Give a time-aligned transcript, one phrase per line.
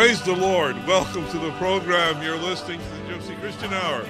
[0.00, 0.74] praise the Lord.
[0.86, 2.22] Welcome to the program.
[2.22, 4.02] You're listening to the Gypsy Christian Hour.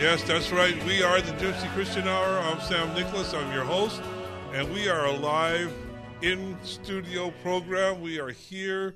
[0.00, 0.82] Yes, that's right.
[0.86, 2.38] We are the Gypsy Christian Hour.
[2.38, 3.34] I'm Sam Nicholas.
[3.34, 4.00] I'm your host.
[4.54, 5.74] And we are a live
[6.22, 8.00] in studio program.
[8.00, 8.94] We are here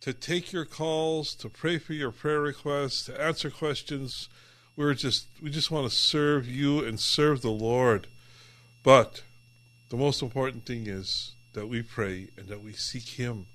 [0.00, 4.28] to take your calls, to pray for your prayer requests, to answer questions.
[4.76, 8.08] We're just we just want to serve you and serve the Lord.
[8.82, 9.22] But
[9.88, 13.46] the most important thing is that we pray and that we seek him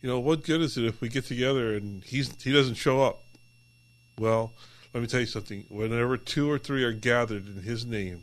[0.00, 3.02] you know, what good is it if we get together and he's he doesn't show
[3.02, 3.22] up?
[4.18, 4.52] Well,
[4.94, 5.64] let me tell you something.
[5.68, 8.22] Whenever two or three are gathered in his name,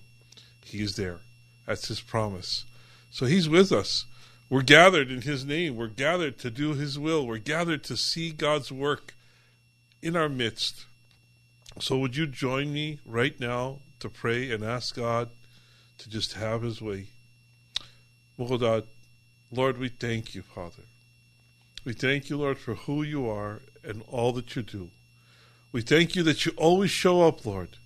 [0.64, 1.20] he is there.
[1.66, 2.66] That's his promise.
[3.12, 4.06] So he's with us.
[4.50, 5.76] We're gathered in his name.
[5.76, 7.26] We're gathered to do his will.
[7.26, 9.16] We're gathered to see God's work
[10.02, 10.86] in our midst.
[11.80, 15.30] So would you join me right now to pray and ask God
[15.98, 17.08] to just have his way?
[18.38, 20.84] Lord, we thank you, Father.
[21.86, 24.90] We thank you, Lord, for who you are and all that you do.
[25.72, 27.78] We thank you that you always show up, Lord.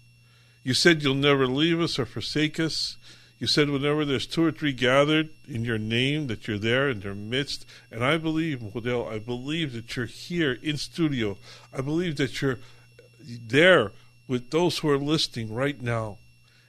[0.63, 2.95] You said you'll never leave us or forsake us.
[3.39, 6.99] You said whenever there's two or three gathered in your name, that you're there in
[6.99, 7.65] their midst.
[7.91, 11.37] And I believe, Model, I believe that you're here in studio.
[11.73, 12.59] I believe that you're
[13.21, 13.91] there
[14.27, 16.17] with those who are listening right now.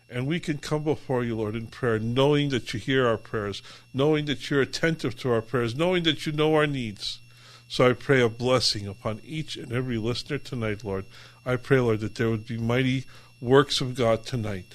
[0.08, 3.62] And we can come before you, Lord, in prayer, knowing that you hear our prayers,
[3.94, 7.20] knowing that you're attentive to our prayers, knowing that you know our needs.
[7.70, 11.04] So I pray a blessing upon each and every listener tonight, Lord.
[11.46, 13.04] I pray, Lord, that there would be mighty
[13.40, 14.74] works of God tonight.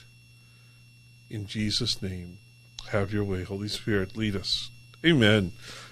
[1.29, 2.37] In Jesus' name,
[2.91, 3.43] have your way.
[3.43, 4.71] Holy Spirit, lead us.
[5.05, 5.51] Amen.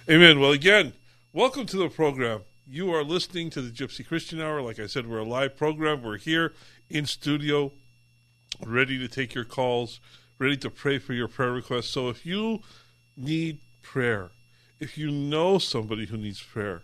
[0.09, 0.40] Amen.
[0.40, 0.94] Well, again,
[1.34, 2.44] welcome to the program.
[2.66, 4.62] You are listening to the Gypsy Christian Hour.
[4.62, 6.03] Like I said, we're a live program.
[6.03, 6.53] We're here
[6.90, 7.74] in studio
[8.66, 10.00] ready to take your calls,
[10.40, 11.90] ready to pray for your prayer requests.
[11.90, 12.62] So if you
[13.18, 14.30] need prayer,
[14.80, 16.84] if you know somebody who needs prayer,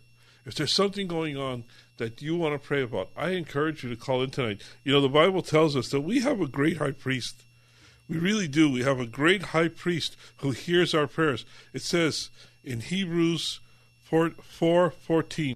[0.50, 1.64] if there's something going on
[1.98, 4.64] that you want to pray about, I encourage you to call in tonight.
[4.84, 7.44] You know, the Bible tells us that we have a great high priest.
[8.10, 8.72] We really do.
[8.72, 11.46] We have a great high priest who hears our prayers.
[11.72, 12.32] It says
[12.64, 13.59] in Hebrews
[14.06, 15.56] 4, 4 14,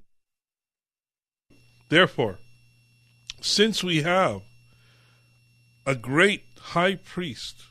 [1.90, 2.38] Therefore,
[3.42, 4.44] since we have
[5.88, 7.64] a great high priest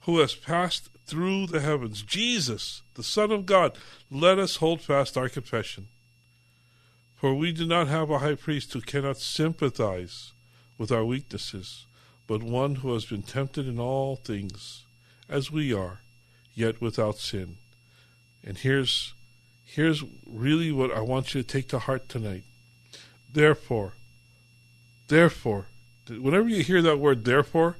[0.00, 3.78] who has passed through the heavens, Jesus, the Son of God,
[4.10, 5.86] let us hold fast our confession.
[7.16, 10.32] For we do not have a high priest who cannot sympathize
[10.76, 11.86] with our weaknesses,
[12.26, 14.84] but one who has been tempted in all things,
[15.28, 16.00] as we are,
[16.54, 17.56] yet without sin.
[18.44, 19.14] And here's
[19.64, 22.44] here's really what I want you to take to heart tonight.
[23.32, 23.94] Therefore,
[25.08, 25.66] therefore,
[26.08, 27.78] whenever you hear that word therefore,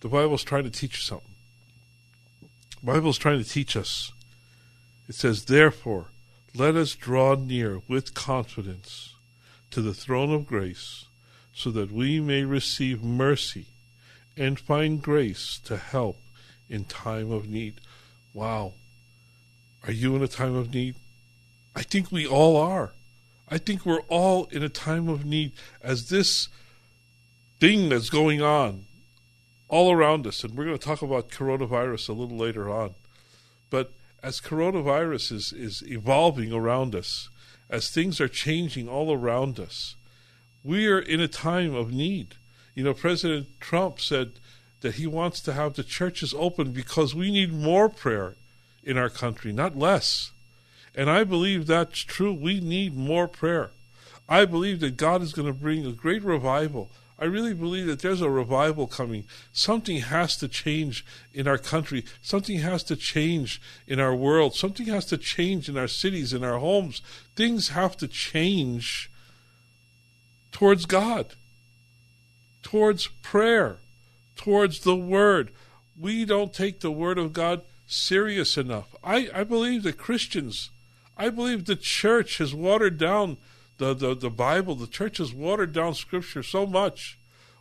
[0.00, 1.34] the Bible's trying to teach you something.
[2.80, 4.12] The Bible's trying to teach us.
[5.08, 6.10] It says, Therefore,
[6.58, 9.14] let us draw near with confidence
[9.70, 11.04] to the throne of grace,
[11.54, 13.66] so that we may receive mercy
[14.36, 16.18] and find grace to help
[16.68, 17.74] in time of need.
[18.34, 18.72] Wow.
[19.86, 20.96] Are you in a time of need?
[21.74, 22.92] I think we all are.
[23.48, 25.52] I think we're all in a time of need
[25.82, 26.48] as this
[27.60, 28.84] thing that's going on
[29.68, 30.44] all around us.
[30.44, 32.94] And we're going to talk about coronavirus a little later on.
[33.70, 33.92] But
[34.22, 37.28] as coronavirus is, is evolving around us,
[37.70, 39.94] as things are changing all around us,
[40.64, 42.34] we are in a time of need.
[42.74, 44.32] You know, President Trump said
[44.80, 48.36] that he wants to have the churches open because we need more prayer
[48.82, 50.32] in our country, not less.
[50.94, 52.32] And I believe that's true.
[52.32, 53.70] We need more prayer.
[54.28, 58.00] I believe that God is going to bring a great revival I really believe that
[58.00, 59.24] there's a revival coming.
[59.52, 61.04] Something has to change
[61.34, 62.04] in our country.
[62.22, 64.54] Something has to change in our world.
[64.54, 67.02] Something has to change in our cities, in our homes.
[67.34, 69.10] Things have to change
[70.52, 71.34] towards God,
[72.62, 73.78] towards prayer,
[74.36, 75.50] towards the Word.
[76.00, 78.94] We don't take the Word of God serious enough.
[79.02, 80.70] I, I believe that Christians,
[81.16, 83.38] I believe the church has watered down
[83.78, 87.18] the, the, the Bible, the church has watered down Scripture so much.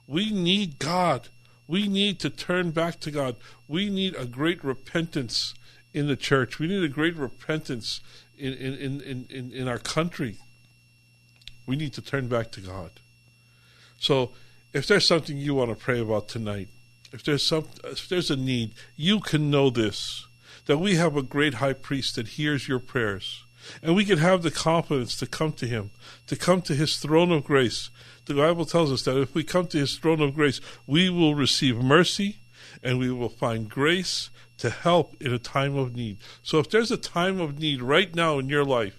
[0.08, 1.30] We need God.
[1.68, 3.36] We need to turn back to God.
[3.68, 5.54] We need a great repentance
[5.94, 6.60] in the church.
[6.60, 8.02] We need a great repentance
[8.38, 10.38] in, in, in, in, in our country.
[11.66, 12.92] We need to turn back to God.
[14.00, 14.32] So,
[14.74, 16.68] if there's something you want to pray about tonight,
[17.12, 20.28] if there's some, if there's a need, you can know this
[20.68, 23.46] that we have a great high priest that hears your prayers.
[23.82, 25.92] And we can have the confidence to come to Him,
[26.28, 27.90] to come to His throne of grace.
[28.26, 31.36] The Bible tells us that if we come to His throne of grace, we will
[31.36, 32.38] receive mercy
[32.84, 36.18] and we will find grace to help in a time of need.
[36.44, 38.98] So if there's a time of need right now in your life,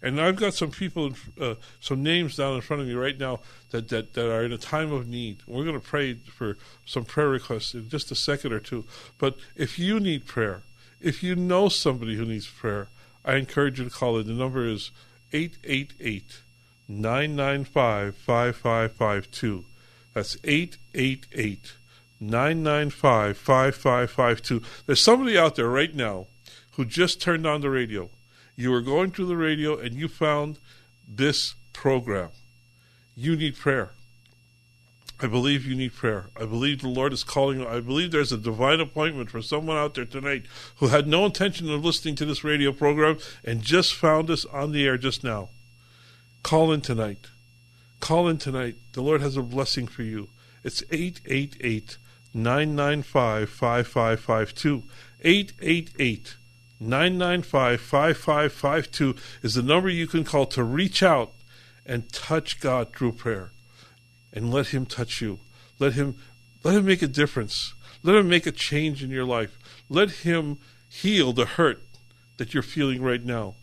[0.00, 3.40] and I've got some people, uh, some names down in front of me right now
[3.70, 5.38] that, that, that are in a time of need.
[5.46, 8.84] We're going to pray for some prayer requests in just a second or two.
[9.18, 10.62] But if you need prayer,
[11.00, 12.88] if you know somebody who needs prayer,
[13.24, 14.24] I encourage you to call it.
[14.24, 14.90] The number is
[15.32, 16.40] 888
[16.88, 19.64] 995 5552.
[20.14, 21.72] That's 888
[22.20, 24.62] 995 5552.
[24.86, 26.26] There's somebody out there right now
[26.72, 28.08] who just turned on the radio.
[28.56, 30.58] You were going through the radio and you found
[31.08, 32.30] this program.
[33.16, 33.90] You need prayer.
[35.20, 36.26] I believe you need prayer.
[36.36, 37.60] I believe the Lord is calling.
[37.60, 37.66] you.
[37.66, 40.44] I believe there's a divine appointment for someone out there tonight
[40.76, 44.70] who had no intention of listening to this radio program and just found us on
[44.70, 45.48] the air just now.
[46.44, 47.26] Call in tonight.
[47.98, 48.76] Call in tonight.
[48.92, 50.28] The Lord has a blessing for you.
[50.62, 51.96] It's 888
[52.32, 54.84] 995 5552.
[55.22, 56.36] 888
[56.78, 61.32] 995 5552 is the number you can call to reach out
[61.84, 63.50] and touch God through prayer
[64.32, 65.38] and let him touch you.
[65.78, 66.16] Let him
[66.64, 67.74] let him make a difference.
[68.02, 69.58] Let him make a change in your life.
[69.88, 70.58] Let him
[70.88, 71.82] heal the hurt
[72.36, 73.54] that you're feeling right now.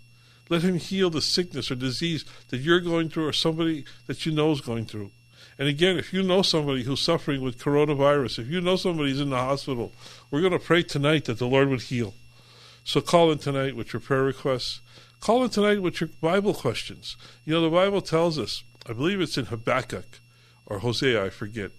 [0.49, 4.31] Let him heal the sickness or disease that you're going through or somebody that you
[4.31, 5.11] know is going through.
[5.57, 9.21] And again, if you know somebody who's suffering with coronavirus, if you know somebody who's
[9.21, 9.93] in the hospital,
[10.29, 12.13] we're going to pray tonight that the Lord would heal.
[12.83, 14.81] So call in tonight with your prayer requests.
[15.21, 17.15] Call in tonight with your Bible questions.
[17.45, 20.19] You know, the Bible tells us, I believe it's in Habakkuk,
[20.65, 21.71] or Hosea, I forget,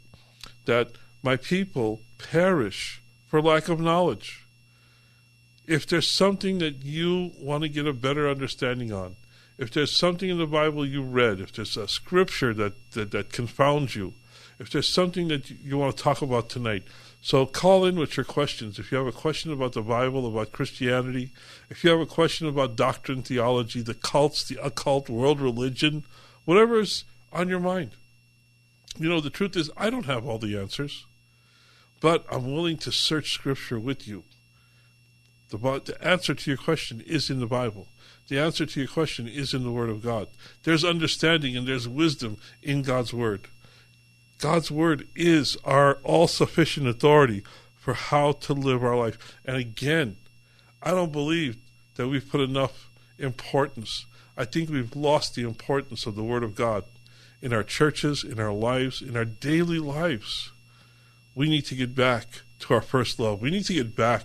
[0.65, 0.93] that
[1.23, 4.45] my people perish for lack of knowledge.
[5.67, 9.17] If there's something that you want to get a better understanding on,
[9.59, 13.33] if there's something in the Bible you read, if there's a scripture that, that, that
[13.33, 14.13] confounds you,
[14.59, 16.85] if there's something that you want to talk about tonight,
[17.21, 18.79] so call in with your questions.
[18.79, 21.31] If you have a question about the Bible, about Christianity,
[21.69, 26.05] if you have a question about doctrine, theology, the cults, the occult, world religion,
[26.45, 27.91] whatever's on your mind.
[28.99, 31.05] You know, the truth is, I don't have all the answers,
[32.01, 34.25] but I'm willing to search Scripture with you.
[35.51, 37.89] The, the answer to your question is in the Bible.
[38.29, 40.29] The answer to your question is in the Word of God.
[40.65, 43.49] There's understanding and there's wisdom in God's Word.
[44.39, 47.43] God's Word is our all sufficient authority
[47.79, 49.37] for how to live our life.
[49.45, 50.17] And again,
[50.83, 51.57] I don't believe
[51.95, 54.07] that we've put enough importance.
[54.37, 56.85] I think we've lost the importance of the Word of God
[57.47, 60.51] in our churches, in our lives, in our daily lives.
[61.33, 62.27] We need to get back
[62.59, 63.41] to our first love.
[63.41, 64.25] We need to get back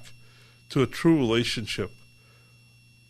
[0.69, 1.91] to a true relationship.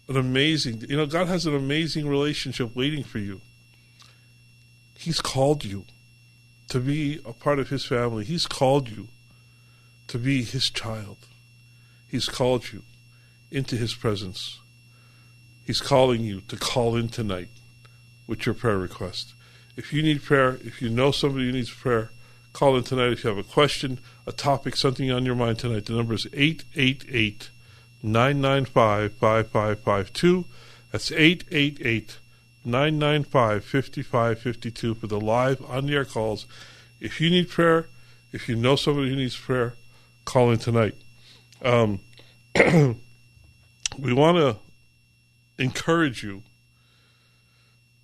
[0.09, 3.39] An amazing, you know, God has an amazing relationship waiting for you.
[4.97, 5.85] He's called you
[6.67, 8.25] to be a part of His family.
[8.25, 9.07] He's called you
[10.09, 11.19] to be His child.
[12.09, 12.83] He's called you
[13.49, 14.59] into His presence.
[15.65, 17.47] He's calling you to call in tonight
[18.27, 19.35] with your prayer request.
[19.81, 22.11] If you need prayer, if you know somebody who needs prayer,
[22.53, 23.13] call in tonight.
[23.13, 23.97] If you have a question,
[24.27, 27.49] a topic, something on your mind tonight, the number is 888
[28.03, 30.45] 995 5552.
[30.91, 32.19] That's 888
[32.63, 36.45] 995 5552 for the live on the air calls.
[36.99, 37.87] If you need prayer,
[38.31, 39.73] if you know somebody who needs prayer,
[40.25, 40.93] call in tonight.
[41.63, 42.01] Um,
[42.55, 44.57] we want to
[45.57, 46.43] encourage you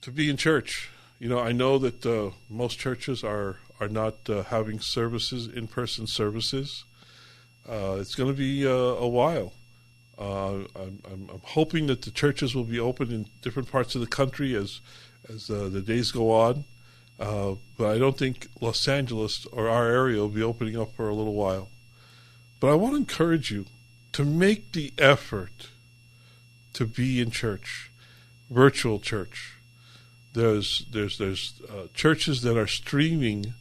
[0.01, 0.89] to be in church.
[1.19, 5.67] You know, I know that uh, most churches are are not uh, having services, in
[5.67, 6.83] person services.
[7.67, 9.53] Uh, it's going to be uh, a while.
[10.17, 14.01] Uh, I'm, I'm, I'm, hoping that the churches will be open in different parts of
[14.01, 14.81] the country as
[15.31, 16.63] as uh, the days go on.
[17.17, 21.15] but I don't think Los Angeles or our area will be opening up for a
[21.15, 21.69] little while.
[22.59, 23.65] But I want to encourage you
[24.13, 25.69] to make the effort
[26.73, 27.91] to be in church,
[28.49, 29.56] virtual church.
[30.37, 33.53] There's there's there's uh, churches that are streaming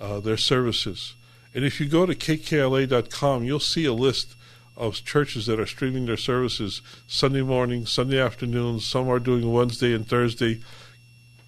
[0.00, 1.14] uh, their services,
[1.54, 4.34] and if you go to kkla.com, you'll see a list
[4.76, 8.80] of churches that are streaming their services Sunday morning, Sunday afternoon.
[8.80, 10.60] Some are doing Wednesday and Thursday.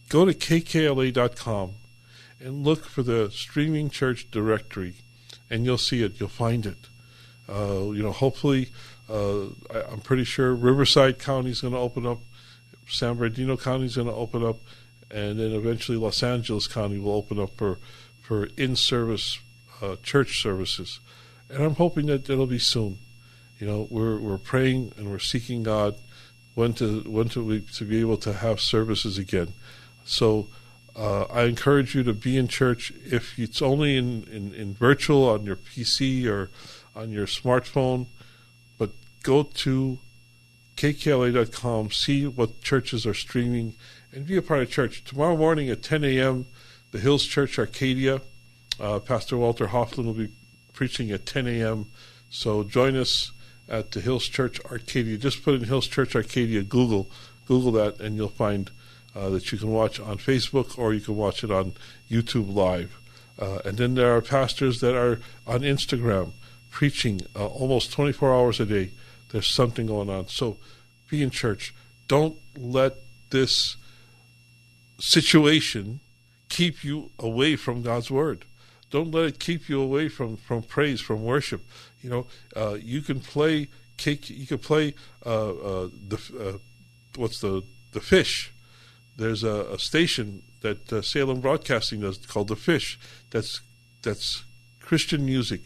[0.09, 1.73] Go to kkla.com
[2.41, 4.95] and look for the streaming church directory,
[5.51, 6.21] and you'll see it.
[6.21, 6.79] You'll find it.
[7.49, 8.69] Uh, you know, hopefully,
[9.11, 12.19] uh, I, am pretty sure Riverside County is going to open up,
[12.89, 14.59] San Bernardino County is going to open up,
[15.11, 17.79] and then eventually Los Angeles County will open up for
[18.23, 19.39] for in-service
[19.81, 21.01] uh, church services,
[21.49, 22.99] and I'm hoping that it'll be soon.
[23.59, 25.97] You know, we're we're praying and we're seeking God
[26.55, 29.53] when to when to we to be able to have services again.
[30.05, 30.49] So
[30.99, 35.29] uh, I encourage you to be in church if it's only in, in, in virtual
[35.29, 36.51] on your PC or
[36.97, 38.07] on your smartphone,
[38.79, 38.91] but
[39.23, 39.99] go to
[40.79, 43.75] kkla.com, see what churches are streaming,
[44.13, 45.03] and be a part of church.
[45.03, 46.47] Tomorrow morning at 10 a.m.,
[46.93, 48.21] the Hills Church Arcadia,
[48.79, 50.31] uh, Pastor Walter Hoffman will be
[50.73, 51.87] preaching at 10 a.m.
[52.31, 53.33] So join us
[53.69, 55.19] at the Hills Church Arcadia.
[55.19, 57.11] Just put in Hills Church Arcadia, Google,
[57.47, 58.71] Google that, and you'll find
[59.17, 61.73] uh, that you can watch on Facebook or you can watch it on
[62.09, 62.97] YouTube Live.
[63.37, 66.31] Uh, and then there are pastors that are on Instagram
[66.71, 68.91] preaching uh, almost 24 hours a day.
[69.31, 70.29] There's something going on.
[70.29, 70.57] So
[71.11, 71.75] be in church.
[72.07, 72.95] Don't let
[73.31, 73.77] this
[74.99, 76.01] situation
[76.49, 78.45] keep you away from God's word.
[78.91, 81.63] Don't let it keep you away from, from praise, from worship.
[82.03, 83.69] You know, uh, you can play
[83.99, 84.31] cake.
[84.31, 84.95] You can play
[85.27, 86.59] uh, uh, the uh,
[87.17, 88.53] what's the the fish.
[89.17, 92.99] There's a, a station that uh, Salem Broadcasting does called the Fish.
[93.31, 93.61] That's
[94.03, 94.45] that's
[94.81, 95.61] Christian music.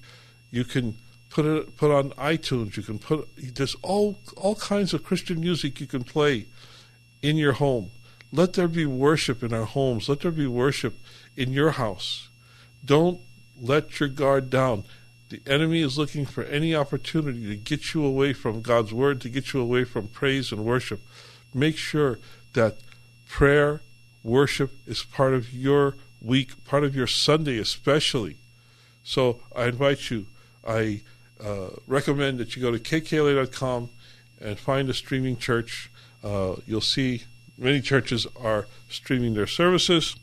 [0.51, 0.97] You can
[1.33, 2.77] put it put on iTunes.
[2.77, 6.47] You can put there's all all kinds of Christian music you can play
[7.23, 7.91] in your home.
[8.31, 10.09] Let there be worship in our homes.
[10.09, 10.99] Let there be worship
[11.37, 12.29] in your house.
[12.85, 13.21] Don't
[13.61, 14.85] let your guard down.
[15.31, 19.31] The enemy is looking for any opportunity to get you away from God's word, to
[19.31, 21.01] get you away from praise and worship.
[21.55, 22.19] Make sure
[22.53, 22.77] that
[23.29, 23.81] prayer,
[24.23, 28.37] worship is part of your week, part of your Sunday especially.
[29.05, 30.27] So I invite you,
[30.67, 31.01] I
[31.45, 33.91] uh, recommend that you go to kkla.com
[34.41, 35.91] and find a streaming church.
[36.23, 37.23] Uh, you'll see
[37.59, 40.17] many churches are streaming their services,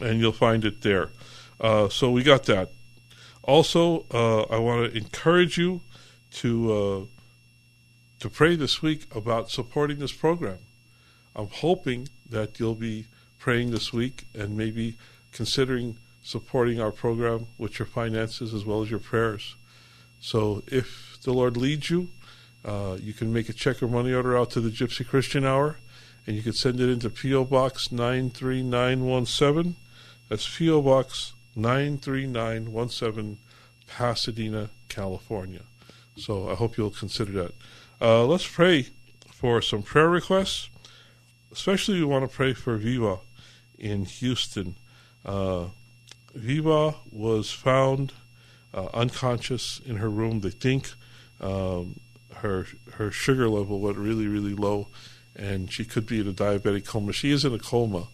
[0.00, 1.10] and you'll find it there.
[1.60, 2.70] Uh, so we got that.
[3.42, 5.80] Also, uh, I want to encourage you
[6.32, 7.04] to uh,
[8.20, 10.58] to pray this week about supporting this program.
[11.34, 13.06] I'm hoping that you'll be
[13.38, 14.96] praying this week and maybe
[15.32, 19.54] considering supporting our program with your finances as well as your prayers.
[20.20, 22.08] So if the Lord leads you,
[22.64, 25.78] uh, you can make a check or money order out to the Gypsy Christian Hour,
[26.26, 27.44] and you can send it into P.O.
[27.44, 29.76] Box 93917.
[30.28, 30.82] That's P.O.
[30.82, 33.38] Box 93917,
[33.86, 35.62] Pasadena, California.
[36.16, 37.54] So I hope you'll consider that.
[38.00, 38.88] Uh, let's pray
[39.32, 40.68] for some prayer requests.
[41.50, 43.18] Especially, we want to pray for Viva
[43.78, 44.76] in Houston.
[45.24, 45.66] Uh,
[46.34, 48.12] Viva was found
[48.74, 50.40] uh, unconscious in her room.
[50.40, 50.90] They think
[51.40, 52.00] um,
[52.36, 54.88] her her sugar level went really really low,
[55.36, 57.12] and she could be in a diabetic coma.
[57.12, 58.08] She is in a coma,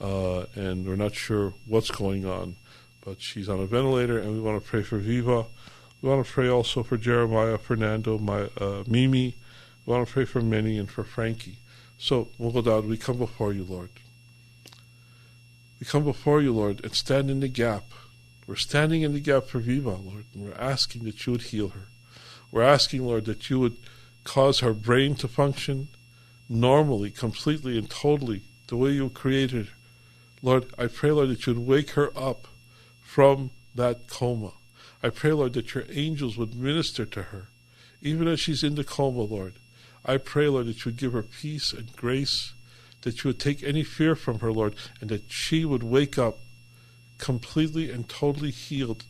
[0.00, 2.56] uh, and we're not sure what's going on.
[3.04, 5.46] But she's on a ventilator, and we want to pray for Viva.
[6.02, 9.34] We want to pray also for Jeremiah, Fernando, my, uh, Mimi.
[9.86, 11.56] We want to pray for Minnie and for Frankie.
[11.98, 13.90] So, Mughaldad, we come before you, Lord.
[15.80, 17.84] We come before you, Lord, and stand in the gap
[18.48, 21.68] we're standing in the gap for Viva, Lord, and we're asking that you would heal
[21.68, 21.88] her.
[22.50, 23.76] We're asking, Lord, that you would
[24.24, 25.88] cause her brain to function
[26.48, 29.72] normally, completely, and totally the way you created her.
[30.40, 32.48] Lord, I pray, Lord, that you would wake her up
[33.02, 34.52] from that coma.
[35.02, 37.48] I pray, Lord, that your angels would minister to her,
[38.00, 39.54] even as she's in the coma, Lord.
[40.06, 42.54] I pray, Lord, that you would give her peace and grace,
[43.02, 46.38] that you would take any fear from her, Lord, and that she would wake up
[47.18, 49.04] completely and totally healed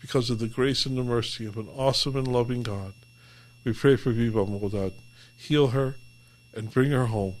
[0.00, 2.92] because of the grace and the mercy of an awesome and loving God.
[3.64, 4.92] We pray for Viva Mughaldad.
[5.36, 5.96] Heal her
[6.54, 7.34] and bring her home.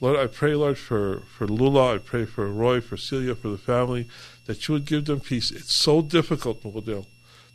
[0.00, 1.94] Lord, I pray, Lord, for, for Lula.
[1.94, 4.08] I pray for Roy, for Celia, for the family,
[4.46, 5.50] that you would give them peace.
[5.50, 7.06] It's so difficult, Mughaldad.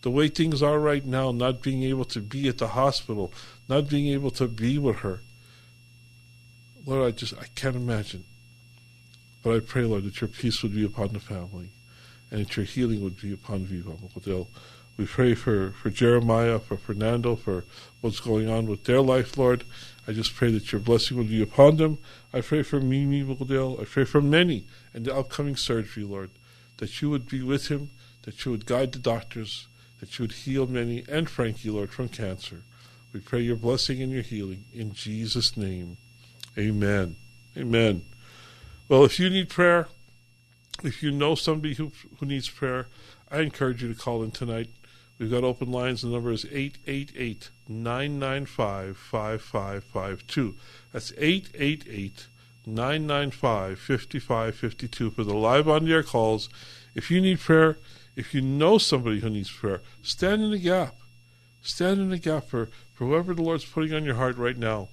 [0.02, 3.34] The way things are right now, not being able to be at the hospital,
[3.68, 5.22] not being able to be with her.
[6.86, 8.24] Lord, I just, I can't imagine.
[9.44, 11.72] But I pray, Lord, that your peace would be upon the family
[12.32, 13.94] and that your healing would be upon Viva.
[14.98, 17.66] We pray for, for Jeremiah, for Fernando, for
[18.02, 19.64] what's going on with their life, Lord.
[20.08, 22.00] I just pray that your blessing would be upon them.
[22.34, 23.80] I pray for Mimi Mukadil.
[23.80, 26.32] I pray for many and the upcoming surgery, Lord,
[26.78, 27.92] that you would be with him,
[28.24, 29.68] that you would guide the doctors,
[30.00, 32.62] that you would heal many and Frankie, Lord, from cancer.
[33.14, 35.98] We pray your blessing and your healing in Jesus' name.
[36.58, 37.16] Amen.
[37.56, 38.04] Amen.
[38.90, 39.88] Well, if you need prayer,
[40.84, 42.88] if you know somebody who, who needs prayer,
[43.32, 44.70] I encourage you to call in tonight.
[45.20, 46.02] We've got open lines.
[46.02, 50.56] The number is 888 995 5552.
[50.94, 52.28] That's 888
[52.66, 56.50] 995 5552 for the live on the air calls.
[56.94, 57.78] If you need prayer,
[58.16, 60.96] if you know somebody who needs prayer, stand in the gap.
[61.62, 64.90] Stand in the gap for, for whoever the Lord's putting on your heart right now,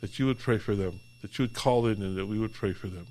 [0.00, 2.52] that you would pray for them, that you would call in and that we would
[2.52, 3.06] pray for them.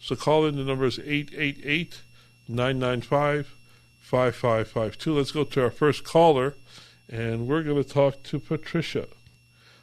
[0.00, 0.56] So call in.
[0.56, 2.00] The number is 888
[2.48, 3.54] 995
[4.00, 5.14] 5552.
[5.14, 6.54] Let's go to our first caller,
[7.08, 9.06] and we're going to talk to Patricia.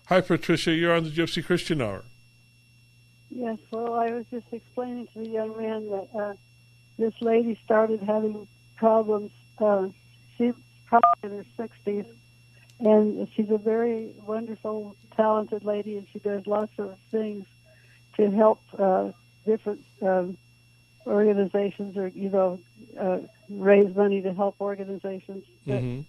[0.08, 0.74] Hi, Patricia.
[0.74, 2.04] You're on the Gypsy Christian Hour.
[3.30, 6.34] Yes, well, I was just explaining to the young man that uh,
[6.98, 9.32] this lady started having problems.
[9.60, 9.90] Uh,
[10.38, 10.54] she's
[10.86, 12.06] probably in her 60s,
[12.80, 17.46] and she's a very wonderful, talented lady, and she does lots of things
[18.16, 19.12] to help uh,
[19.52, 20.38] different um,
[21.08, 22.60] organizations or, you know,
[23.00, 25.44] uh, raise money to help organizations.
[25.66, 26.02] Mm-hmm.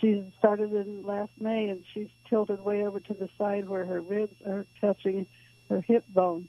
[0.00, 4.00] She started in last May, and she's tilted way over to the side where her
[4.00, 5.26] ribs are touching
[5.70, 6.48] her hip bone.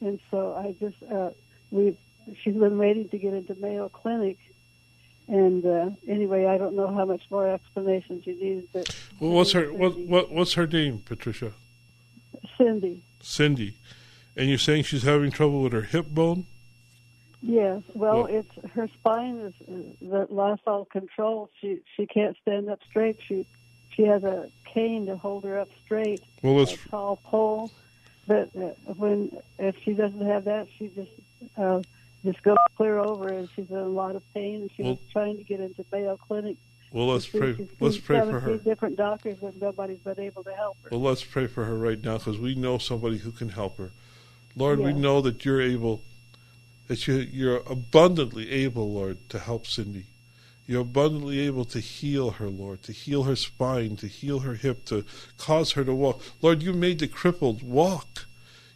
[0.00, 1.30] And so I just uh,
[1.70, 1.96] we
[2.42, 4.38] she's been waiting to get into Mayo Clinic.
[5.28, 8.66] And uh, anyway, I don't know how much more explanation she needs.
[8.72, 11.52] But well, what's her what, what what's her name, Patricia?
[12.58, 13.02] Cindy.
[13.20, 13.74] Cindy,
[14.36, 16.46] and you're saying she's having trouble with her hip bone?
[17.42, 17.82] Yes.
[17.94, 19.54] Well, Well- it's her spine is
[20.10, 21.50] that lost all control.
[21.60, 23.18] She she can't stand up straight.
[23.26, 23.46] She
[23.90, 26.22] she has a cane to hold her up straight.
[26.42, 27.70] Well, let's a tall pole.
[28.26, 31.10] But uh, when if she doesn't have that, she just
[31.56, 31.82] uh,
[32.24, 34.62] just goes clear over, and she's in a lot of pain.
[34.62, 36.56] And she was trying to get into Mayo Clinic.
[36.92, 38.56] well let's pray let's pray for her.
[38.56, 40.88] Different doctors, and nobody's been able to help her.
[40.90, 43.90] Well, let's pray for her right now because we know somebody who can help her.
[44.56, 46.02] Lord, we know that you're able,
[46.88, 50.04] that you, you're abundantly able, Lord, to help Cindy.
[50.66, 54.84] You're abundantly able to heal her, Lord, to heal her spine, to heal her hip,
[54.86, 55.04] to
[55.38, 56.20] cause her to walk.
[56.42, 58.24] Lord, you made the crippled walk.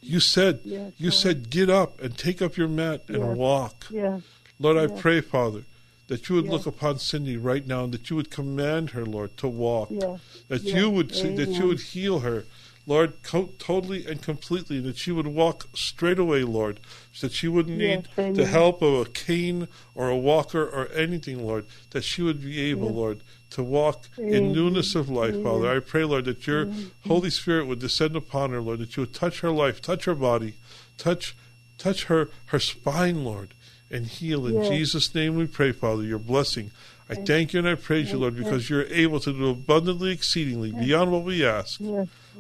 [0.03, 1.15] You said, Yes, you Lord.
[1.15, 3.37] said, get up and take up your mat and Yes.
[3.37, 3.87] walk.
[3.91, 4.23] Yes.
[4.59, 5.65] Lord, I pray, Father,
[6.09, 9.37] that you would look upon Cindy right now and that you would command her, Lord,
[9.39, 9.89] to walk.
[9.91, 10.21] Yes.
[10.49, 12.45] That you would see, that you would heal her,
[12.87, 16.81] Lord, co- totally and completely, that she would walk straight away, Lord,
[17.21, 18.35] that she wouldn't need amen.
[18.35, 22.59] the help of a cane or a walker or anything, Lord, that she would be
[22.71, 22.95] able, Yes.
[22.95, 25.41] Lord, to walk in newness of life.
[25.43, 25.71] Father.
[25.71, 26.69] I pray, Lord, that your
[27.07, 30.15] Holy Spirit would descend upon her, Lord, that you would touch her life, touch her
[30.15, 30.55] body,
[30.99, 31.37] touch
[31.79, 33.55] touch her her spine, Lord,
[33.91, 34.47] and heal.
[34.47, 34.69] In Yes.
[34.69, 36.71] Jesus' name we pray, Father, your blessing.
[37.09, 40.71] I thank you and I praise you, Lord, because you're able to do abundantly, exceedingly,
[40.71, 41.81] beyond what we ask.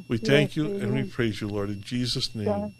[0.08, 2.72] We thank Yes, you and we praise you, Lord, in Jesus' name.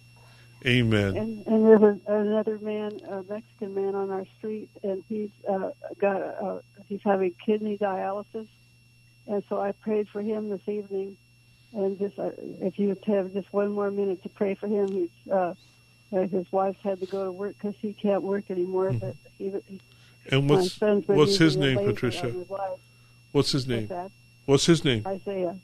[0.67, 1.17] Amen.
[1.17, 5.71] And, and there's a, another man, a Mexican man on our street, and he's uh,
[5.99, 8.47] got uh, he's having kidney dialysis,
[9.27, 11.17] and so I prayed for him this evening.
[11.73, 15.33] And just uh, if you have just one more minute to pray for him, he's
[15.33, 15.55] uh,
[16.13, 18.93] uh, his wife had to go to work because he can't work anymore.
[18.93, 19.53] But he,
[20.31, 22.31] And what's what's his name, Patricia?
[22.31, 22.49] his.
[23.33, 23.87] What's his name?
[23.87, 24.11] that?
[24.47, 25.07] What's his name?
[25.07, 25.57] Isaiah.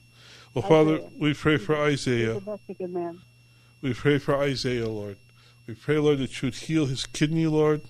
[0.56, 2.38] Well, Father, we pray for Isaiah.
[2.38, 3.18] a Mexican man.
[3.82, 5.18] We pray for Isaiah, Lord.
[5.66, 7.82] We pray, Lord, that you would heal his kidney, Lord,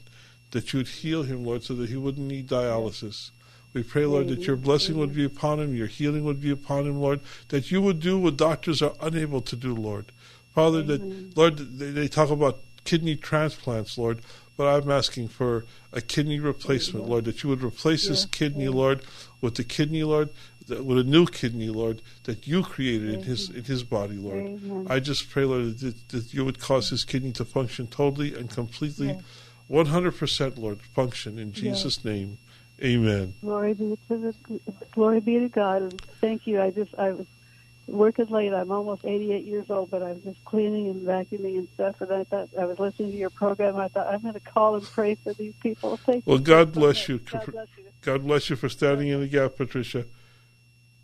[0.51, 3.31] that you would heal him, Lord, so that he wouldn't need dialysis.
[3.73, 6.89] We pray, Lord, that your blessing would be upon him, your healing would be upon
[6.89, 10.07] him, Lord, that you would do what doctors are unable to do, Lord.
[10.53, 14.23] Father, that, Lord, they, they talk about kidney transplants, Lord,
[14.57, 18.69] but I'm asking for a kidney replacement, Lord, that you would replace his kidney.
[18.69, 19.03] Lord,
[19.41, 20.31] with the kidney, Lord,
[20.69, 24.39] with a new kidney, Lord, that you created in his in his body, Lord.
[24.39, 24.87] Amen.
[24.91, 28.51] I just pray, Lord, that, that you would cause his kidney to function totally and
[28.51, 29.19] completely,
[29.71, 32.39] 100%, Lord, function in Jesus' name.
[32.83, 33.35] Amen.
[33.41, 34.35] Glory be to the
[34.93, 36.61] glory be to God, and thank you.
[36.61, 37.27] I just I was
[37.87, 38.53] working late.
[38.53, 42.01] I'm almost 88 years old, but I was just cleaning and vacuuming and stuff.
[42.01, 43.77] And I thought I was listening to your program.
[43.77, 45.97] I thought I'm going to call and pray for these people.
[45.97, 46.45] Thank Well, you.
[46.45, 47.19] God bless you.
[47.19, 47.85] God bless you.
[48.03, 50.05] God bless you for standing in the gap, Patricia.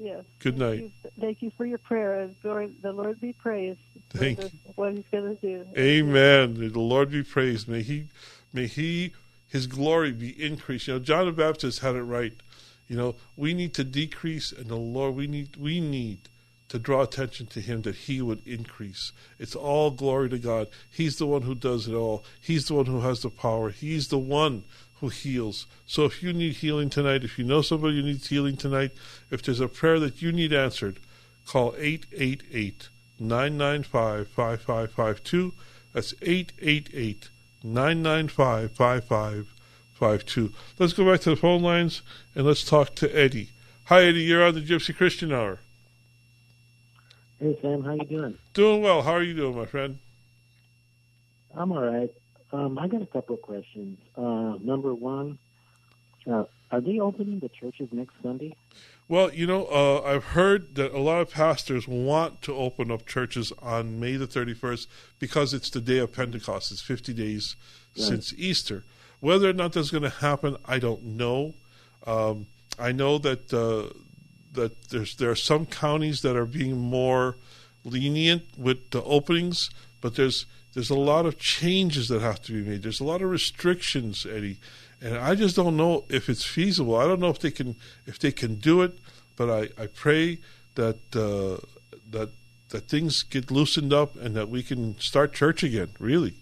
[0.02, 0.24] Yes.
[0.40, 0.78] Good Thank night.
[0.80, 0.90] you.
[1.20, 2.28] Thank you for your prayer.
[2.42, 3.78] Glory, the Lord be praised.
[4.10, 4.50] Thank for you.
[4.74, 5.64] what He's going to do.
[5.78, 6.58] Amen.
[6.58, 7.68] May the Lord be praised.
[7.68, 8.06] May He,
[8.52, 9.12] may He,
[9.48, 10.88] His glory be increased.
[10.88, 12.32] You know, John the Baptist had it right.
[12.88, 16.18] You know, we need to decrease, and the Lord, we need, we need
[16.68, 19.12] to draw attention to Him that He would increase.
[19.38, 20.66] It's all glory to God.
[20.90, 22.24] He's the one who does it all.
[22.40, 23.70] He's the one who has the power.
[23.70, 24.64] He's the one
[25.02, 25.66] who heals.
[25.84, 28.92] So if you need healing tonight, if you know somebody who needs healing tonight,
[29.32, 31.00] if there's a prayer that you need answered,
[31.44, 32.88] call 888
[33.18, 35.52] 995 5552.
[35.92, 37.28] That's 888
[37.64, 40.52] 995 5552.
[40.78, 42.02] Let's go back to the phone lines
[42.36, 43.50] and let's talk to Eddie.
[43.86, 44.22] Hi, Eddie.
[44.22, 45.58] You're on the Gypsy Christian Hour.
[47.40, 48.38] Hey Sam, how you doing?
[48.54, 49.02] Doing well.
[49.02, 49.98] How are you doing, my friend?
[51.56, 52.10] I'm all right.
[52.52, 53.98] Um, I got a couple of questions.
[54.16, 55.38] Uh, number one,
[56.30, 58.54] uh, are they opening the churches next Sunday?
[59.08, 63.06] Well, you know, uh, I've heard that a lot of pastors want to open up
[63.06, 64.86] churches on May the 31st
[65.18, 66.70] because it's the day of Pentecost.
[66.72, 67.56] It's 50 days
[67.96, 68.06] Right.
[68.06, 68.84] since Easter.
[69.20, 71.54] Whether or not that's going to happen, I don't know.
[72.06, 72.46] Um,
[72.78, 73.92] I know that uh,
[74.54, 77.36] that there's there are some counties that are being more
[77.84, 79.68] lenient with the openings,
[80.00, 82.82] but there's there's a lot of changes that have to be made.
[82.82, 84.58] There's a lot of restrictions, Eddie,
[85.00, 86.96] and I just don't know if it's feasible.
[86.96, 88.98] I don't know if they can if they can do it,
[89.36, 90.38] but I, I pray
[90.74, 91.64] that uh,
[92.10, 92.30] that
[92.70, 95.90] that things get loosened up and that we can start church again.
[95.98, 96.34] Really.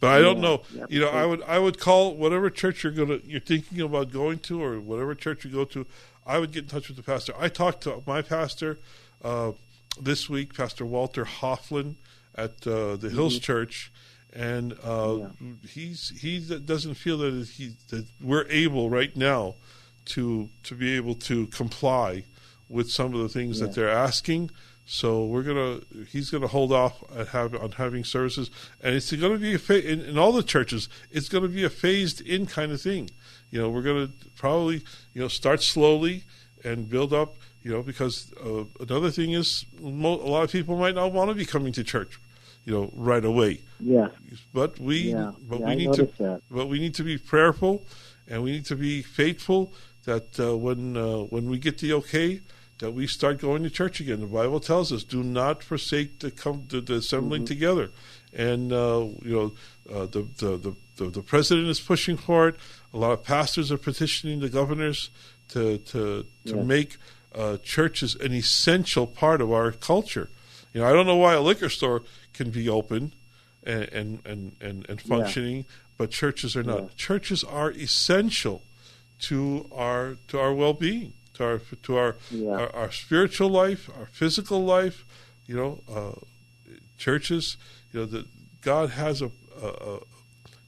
[0.00, 0.62] But I don't Yeah, know.
[0.88, 4.38] You know, I would I would call whatever church you're gonna you're thinking about going
[4.40, 5.86] to or whatever church you go to.
[6.26, 7.34] I would get in touch with the pastor.
[7.38, 8.78] I talked to my pastor
[9.22, 9.52] uh,
[10.00, 11.96] this week, Pastor Walter Hofflin
[12.34, 13.92] at uh, the Hills Church,
[14.32, 15.28] and uh,
[15.68, 19.54] he's he doesn't feel that he that we're able right now
[20.06, 22.24] to to be able to comply
[22.68, 24.50] with some of the things that they're asking.
[24.86, 28.50] So we're gonna he's gonna hold off have, on having services,
[28.82, 30.88] and it's going to be a fa- in, in all the churches.
[31.10, 33.08] It's going to be a phased in kind of thing.
[33.50, 36.24] You know, we're going to probably you know start slowly
[36.62, 37.36] and build up.
[37.64, 41.30] You know, because uh, another thing is mo- a lot of people might not want
[41.30, 42.20] to be coming to church.
[42.66, 44.10] You know, right away Yes.
[44.54, 46.40] but we Yeah, but yeah, we I need to that.
[46.50, 47.84] but we need to be prayerful
[48.26, 49.74] and we need to be faithful
[50.06, 52.40] that uh, when uh, when we get the okay
[52.78, 56.30] that we start going to church again the bible tells us do not forsake the
[56.30, 57.54] come the, the assembling Mm-hmm.
[57.54, 57.90] together
[58.32, 59.48] and uh, you know
[59.94, 62.56] uh, the, the, the the the president is pushing for it
[62.94, 65.10] a lot of pastors are petitioning the governors
[65.48, 66.62] to to to Yeah.
[66.62, 66.96] make
[67.34, 70.28] uh, churches an essential part of our culture
[70.72, 73.12] you know i don't know why a liquor store can be open
[73.66, 75.64] and and and, and, and functioning,
[75.96, 76.82] but churches are not.
[76.82, 76.88] Yeah.
[76.96, 78.62] Churches are essential
[79.20, 82.50] to our to our well being, to our to our, Yeah.
[82.50, 85.04] our our spiritual life, our physical life.
[85.46, 86.20] You know, uh,
[86.98, 87.56] churches.
[87.92, 88.26] You know that
[88.60, 89.30] God has a,
[89.62, 90.00] a, a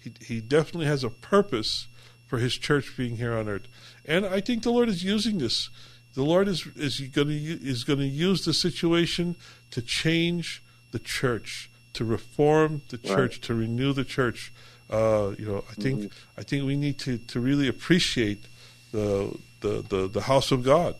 [0.02, 1.88] he he definitely has a purpose
[2.26, 3.66] for His church being here on earth,
[4.07, 5.68] and I think the Lord is using this.
[6.16, 9.37] The Lord is is going to is going to use the situation
[9.70, 14.50] to change the church, to reform the church, to renew the church.
[14.88, 18.46] Uh, you know, I think I think we need to, to really appreciate
[18.92, 20.96] the, the the the house of God.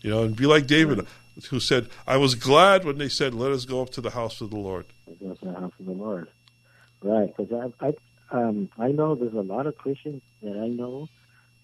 [0.00, 1.08] You know, and be like David,
[1.50, 4.40] who said, "I was glad when they said, let us go up to the house
[4.40, 4.86] of the Lord.'"
[5.20, 6.28] That's the house of the Lord.
[7.02, 7.94] Right, because I, I,
[8.30, 11.08] um, I know there's a lot of Christians that I know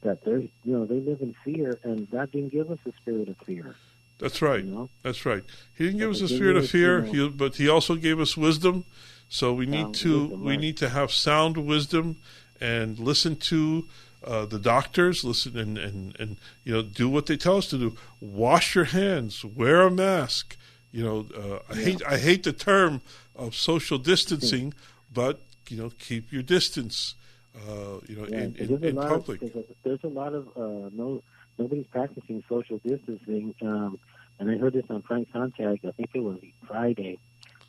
[0.02, 3.28] that they're, you know, they live in fear, and God didn't give us a spirit
[3.28, 3.74] of fear.
[4.18, 4.64] That's right.
[4.64, 4.90] You know?
[5.02, 5.44] That's right.
[5.76, 8.84] He didn't give us a spirit of fear, he, but he also gave us wisdom.
[9.28, 10.60] So we need to wisdom, we right.
[10.60, 12.16] need to have sound wisdom
[12.60, 13.84] and listen to
[14.24, 15.22] uh, the doctors.
[15.22, 17.96] Listen and, and and you know do what they tell us to do.
[18.20, 19.44] Wash your hands.
[19.44, 20.56] Wear a mask.
[20.90, 23.02] You know, uh, I hate I hate the term
[23.36, 24.74] of social distancing,
[25.12, 27.14] but you know, keep your distance.
[27.68, 29.42] Uh, you know, Yeah, in, in, there's a in lot public.
[29.42, 31.22] Of, there's, a, lot of uh, no
[31.58, 33.54] nobody's practicing social distancing.
[33.62, 33.98] Um,
[34.38, 35.80] and I heard this on Frank Sontag.
[35.84, 37.18] I think it was Friday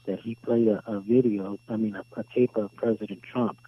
[0.05, 1.57] that he played a, a video.
[1.67, 3.59] I mean, a, a tape of President Trump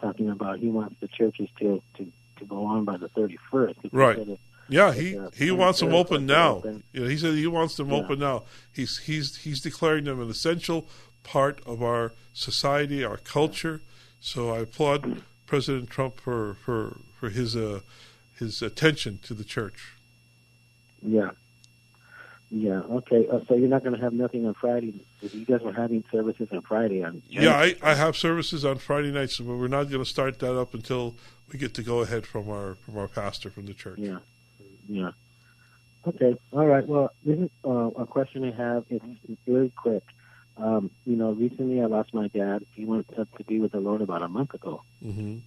[0.00, 3.76] talking about he wants the churches to to, to go on by the 31st.
[3.92, 4.18] Right.
[4.18, 6.56] of- Yeah, he, uh, he wants them open now.
[6.56, 6.82] open.
[6.92, 7.96] You know, he said he wants them Yeah.
[7.98, 8.42] open now.
[8.72, 10.86] He's he's he's declaring them an essential
[11.22, 13.80] part of our society, our culture.
[14.20, 17.80] So I applaud President Trump for for for his uh,
[18.38, 19.94] his attention to the church.
[21.02, 21.30] Yeah.
[22.50, 22.80] Yeah.
[22.80, 23.26] Okay.
[23.30, 25.04] Uh, so you're not going to have nothing on Friday.
[25.20, 27.02] You guys were having services on Friday.
[27.02, 30.38] On Yeah, I, I have services on Friday nights, but we're not going to start
[30.38, 31.16] that up until
[31.52, 33.98] we get to go ahead from our from our pastor from the church.
[33.98, 34.18] Yeah.
[34.88, 35.10] Yeah.
[36.06, 36.36] Okay.
[36.52, 36.86] All right.
[36.86, 38.84] Well, this is uh, a question I have.
[38.90, 39.04] It's
[39.46, 40.04] very quick.
[40.56, 42.64] Um, you know, recently I lost my dad.
[42.74, 45.38] He went up to be with the Lord about a month ago, hmm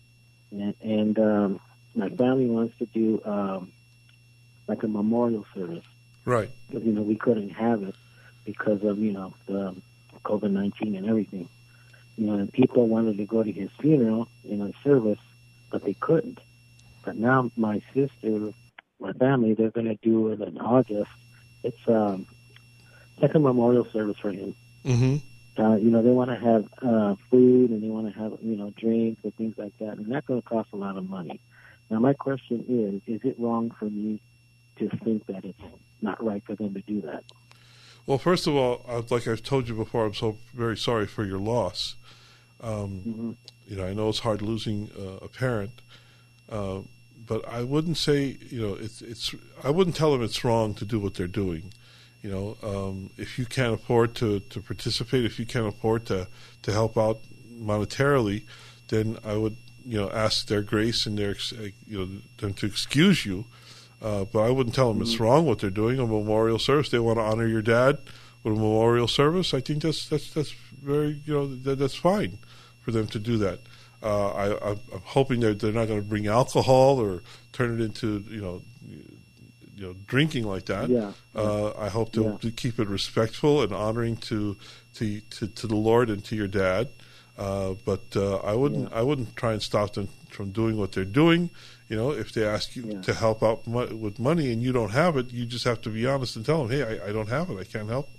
[0.52, 1.60] and, and um,
[1.96, 3.72] my family wants to do um,
[4.68, 5.84] like a memorial service
[6.26, 6.52] Right.
[6.68, 7.96] because you know we couldn't have it
[8.46, 9.76] because of you know the
[10.26, 11.48] COVID nineteen and everything.
[12.18, 15.20] You know, and people wanted to go to his funeral, you know, service,
[15.72, 16.40] but they couldn't.
[17.06, 18.52] But now my sister,
[19.00, 21.12] my family, they're going to do it in August.
[21.64, 22.26] It's um,
[23.22, 24.56] like a memorial service for him.
[24.88, 25.18] Hmm
[25.60, 28.56] Uh, you know, they want to have uh, food and they want to have you
[28.56, 31.40] know drinks and things like that, and that's going to cost a lot of money.
[31.90, 34.20] Now, my question is: Is it wrong for me
[34.80, 35.68] to think that it's
[36.02, 37.24] not right for them to do that?
[38.06, 41.26] Well, first of all, uh, like I've told you before, I'm so very sorry for
[41.26, 41.96] your loss.
[42.62, 43.36] Um, Mhm.
[43.68, 45.82] You know, I know it's hard losing uh, a parent,
[46.50, 46.80] uh,
[47.28, 49.36] but I wouldn't say you know it's it's.
[49.64, 51.74] I wouldn't tell them it's wrong to do what they're doing.
[52.22, 56.28] You know, um, if you can't afford to, to participate, if you can't afford to,
[56.64, 57.20] to help out
[57.60, 58.44] monetarily,
[58.90, 61.36] then I would you know ask their grace and their
[61.88, 63.46] you know them to excuse you.
[64.02, 66.00] Uh, but I wouldn't tell them it's wrong what they're doing.
[66.00, 67.98] A memorial service, they want to honor your dad
[68.44, 69.54] with a memorial service.
[69.54, 72.38] I think that's that's that's very you know that, that's fine
[72.82, 73.62] for them to do that.
[74.04, 77.84] Uh, I, I'm I'm hoping that they're not going to bring alcohol or turn it
[77.84, 78.62] into you know
[79.78, 80.90] you know drinking like that.
[80.90, 81.12] Yeah.
[81.36, 82.38] Uh, I hope to, Yeah.
[82.42, 84.58] to keep it respectful and honoring to
[84.96, 86.90] to to, to the Lord and to your dad.
[87.38, 91.06] Uh, but uh, I wouldn't I wouldn't try and stop them from doing what they're
[91.06, 91.50] doing.
[91.90, 93.02] You know, if they ask you Yeah.
[93.04, 95.90] to help out mo- with money and you don't have it, you just have to
[95.90, 97.58] be honest and tell them, hey, I, I don't have it.
[97.60, 98.10] I can't help.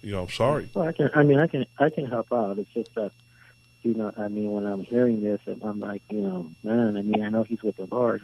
[0.00, 0.68] You know, I'm sorry.
[0.74, 1.10] Well, I can.
[1.14, 1.66] I mean, I can.
[1.78, 2.56] I can help out.
[2.58, 3.10] It's just that,
[3.82, 4.12] you know.
[4.16, 6.96] I mean, when I'm hearing this, and I'm like, you know, man.
[6.96, 8.22] I mean, I know he's with the Lord,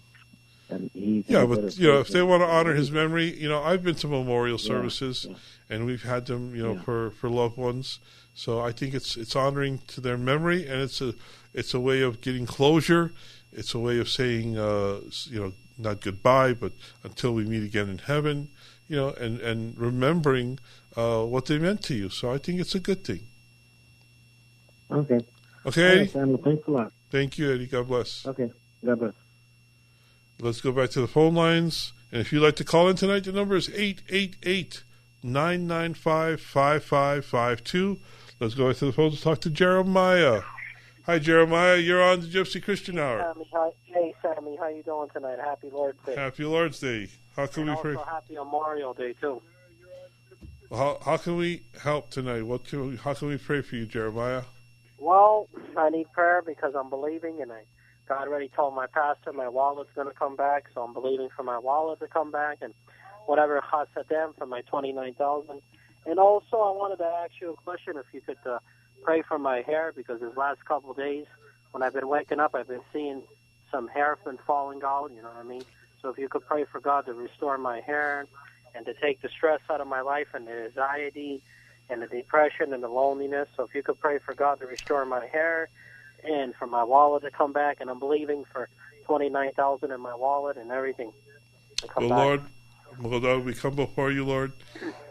[0.70, 1.29] and he's.
[1.29, 3.94] Yeah, but you know, if they want to honor his memory, you know, I've been
[3.96, 5.37] to memorial services, yeah.
[5.70, 6.83] and we've had them, you know, Yeah.
[6.83, 8.00] for, for loved ones.
[8.35, 11.14] So I think it's it's honoring to their memory, and it's a
[11.53, 13.12] it's a way of getting closure.
[13.53, 16.72] It's a way of saying, uh, you know, not goodbye, but
[17.05, 18.48] until we meet again in heaven.
[18.88, 20.59] You know, and and remembering
[20.96, 22.09] uh, what they meant to you.
[22.11, 23.20] So I think it's a good thing.
[24.90, 25.20] Okay.
[25.66, 26.92] Okay, right, Thanks a lot.
[27.11, 27.66] Thank you, Eddie.
[27.66, 28.27] God bless.
[28.27, 28.50] Okay.
[28.85, 29.14] God bless.
[30.40, 31.92] Let's go back to the phone lines.
[32.11, 34.83] And if you'd like to call in tonight, the number is 888
[35.23, 37.99] 995 5552.
[38.40, 40.42] Let's go back to the phone to talk to Jeremiah.
[41.07, 41.77] Hi, Jeremiah.
[41.77, 43.20] You're on the Gypsy Christian Hour.
[43.20, 45.38] Sammy, hi, hey Sammy, how you doing tonight?
[45.38, 46.14] Happy Lord's Day.
[46.14, 47.09] Happy Lord's Day.
[47.37, 47.94] How can and we pray?
[47.94, 49.42] also happy Memorial Day too.
[50.70, 52.42] How, how can we help tonight?
[52.42, 54.42] What can we, how can we pray for you, Jeremiah?
[54.99, 57.62] Well, I need prayer because I'm believing, and I
[58.09, 61.43] God already told my pastor my wallet's going to come back, so I'm believing for
[61.43, 62.75] my wallet to come back, and
[63.27, 65.61] whatever hasadem for my twenty nine thousand.
[66.07, 67.95] And also, I wanted to ask you a question.
[67.97, 68.59] If you could uh,
[69.03, 71.25] pray for my hair, because these last couple of days,
[71.71, 73.23] when I've been waking up, I've been seeing
[73.73, 75.11] some hair been falling out.
[75.14, 75.64] You know what I mean?
[76.03, 78.27] So if you could pray for God to restore my hair
[78.75, 81.43] and to take the stress out of my life and the anxiety
[81.88, 83.49] and the depression and the loneliness.
[83.57, 85.71] So if you could pray for God to restore my hair
[86.24, 88.68] and for my wallet to come back, and I'm believing for
[89.04, 91.12] twenty nine thousand in my wallet and everything
[91.76, 92.18] to come Well, back.
[92.18, 92.42] Lord,
[93.00, 94.52] well, Lord, we come before you, Lord,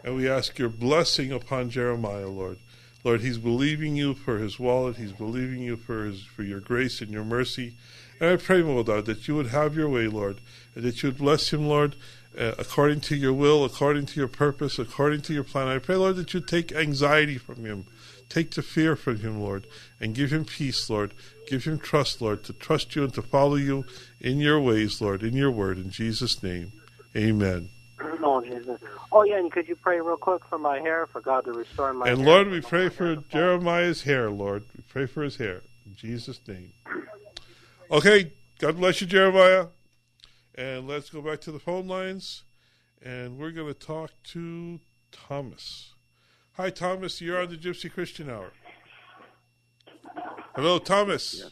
[0.02, 2.58] and we ask your blessing upon Jeremiah, Lord.
[3.04, 4.96] Lord, he's believing you for his wallet.
[4.96, 7.74] He's believing you for his for your grace and your mercy.
[8.20, 10.40] And I pray, Lord, that you would have your way, Lord,
[10.74, 11.96] and that you would bless him, Lord,
[12.38, 15.68] uh, according to your will, according to your purpose, according to your plan.
[15.68, 17.86] I pray, Lord, that you take anxiety from him,
[18.28, 19.66] take the fear from him, Lord,
[20.00, 21.14] and give him peace, Lord.
[21.48, 23.84] Give him trust, Lord, to trust you and to follow you
[24.20, 25.78] in your ways, Lord, in your word.
[25.78, 26.72] In Jesus' name,
[27.16, 27.68] amen.
[28.22, 28.80] Oh, Jesus.
[29.12, 31.92] Oh, yeah, and could you pray real quick for my hair, for God to restore
[31.92, 32.26] my And hair?
[32.26, 34.64] And Lord, we pray for Jeremiah's hair, Lord.
[34.76, 35.62] We pray for his hair.
[35.86, 36.72] In Jesus' name.
[37.90, 39.66] Okay, God bless you, Jeremiah.
[40.54, 42.42] And let's go back to the phone lines.
[43.02, 44.80] And we're going to talk to
[45.12, 45.93] Thomas.
[46.56, 47.20] Hi, Thomas.
[47.20, 48.52] You're on the Gypsy Christian Hour.
[50.54, 51.50] Hello, Thomas.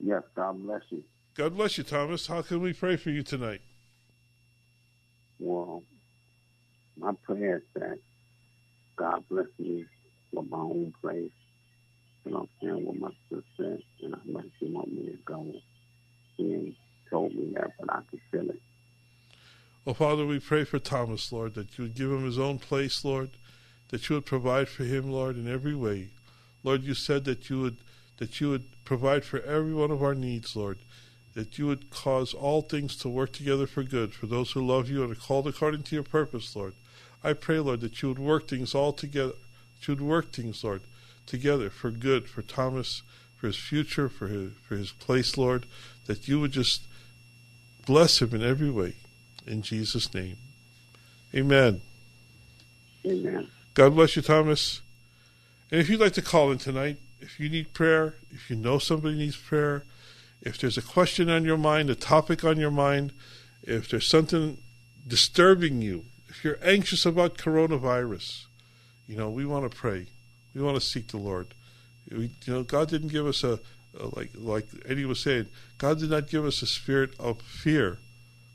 [0.00, 1.04] Yes, God bless you.
[1.36, 2.26] God bless you, Thomas.
[2.26, 3.60] How can we pray for you tonight?
[5.38, 5.84] Well,
[6.96, 7.98] my prayer is that
[8.96, 9.84] God bless me
[10.32, 11.30] with my own place.
[12.24, 12.86] You know what I'm saying?
[12.86, 15.46] With my sister, and I let you want me to go.
[16.36, 16.76] He ain't
[17.08, 18.60] told me that, but I can feel it.
[19.84, 23.04] Well, Father, we pray for Thomas, Lord, that you would give him his own place,
[23.04, 23.30] Lord,
[23.90, 26.08] that you would provide for him, Lord, in every way.
[26.62, 27.76] Lord, you said that you would
[28.18, 30.78] that you would provide for every one of our needs, Lord,
[31.34, 34.88] that you would cause all things to work together for good for those who love
[34.88, 36.74] you and are called according to your purpose, Lord.
[37.22, 39.34] I pray, Lord, that you would work things all together
[39.78, 40.82] that you would work things, Lord,
[41.26, 43.02] together for good, for Thomas,
[43.36, 45.66] for his future, for his, for his place, Lord,
[46.06, 46.82] that you would just
[47.86, 48.94] bless him in every way.
[49.46, 50.36] In Jesus' name.
[51.34, 51.80] Amen.
[53.06, 53.48] Amen.
[53.78, 54.80] God bless you, Thomas.
[55.70, 58.80] And if you'd like to call in tonight, if you need prayer, if you know
[58.80, 59.84] somebody needs prayer,
[60.42, 63.12] if there's a question on your mind, a topic on your mind,
[63.62, 64.58] if there's something
[65.06, 68.46] disturbing you, if you're anxious about coronavirus,
[69.06, 70.06] you know, we want to pray.
[70.56, 71.54] We want to seek the Lord.
[72.10, 73.60] We, you know, God didn't give us a,
[73.96, 75.46] a like like Eddie was saying.
[75.78, 77.98] God did not give us a spirit of fear,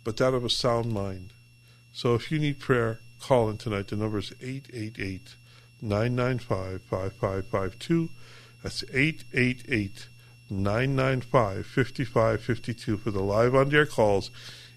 [0.03, 1.31] but that of a sound mind.
[1.93, 3.88] So if you need prayer, call in tonight.
[3.88, 5.36] The number is 888
[5.81, 8.09] 995 5552.
[8.62, 10.07] That's 888
[10.49, 14.29] 995 5552 for the live on air calls.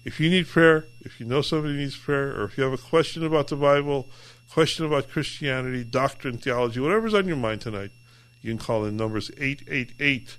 [0.05, 2.77] If you need prayer, if you know somebody needs prayer, or if you have a
[2.77, 4.07] question about the Bible,
[4.49, 7.91] question about Christianity, doctrine, theology, whatever's on your mind tonight,
[8.41, 10.37] you can call in numbers 888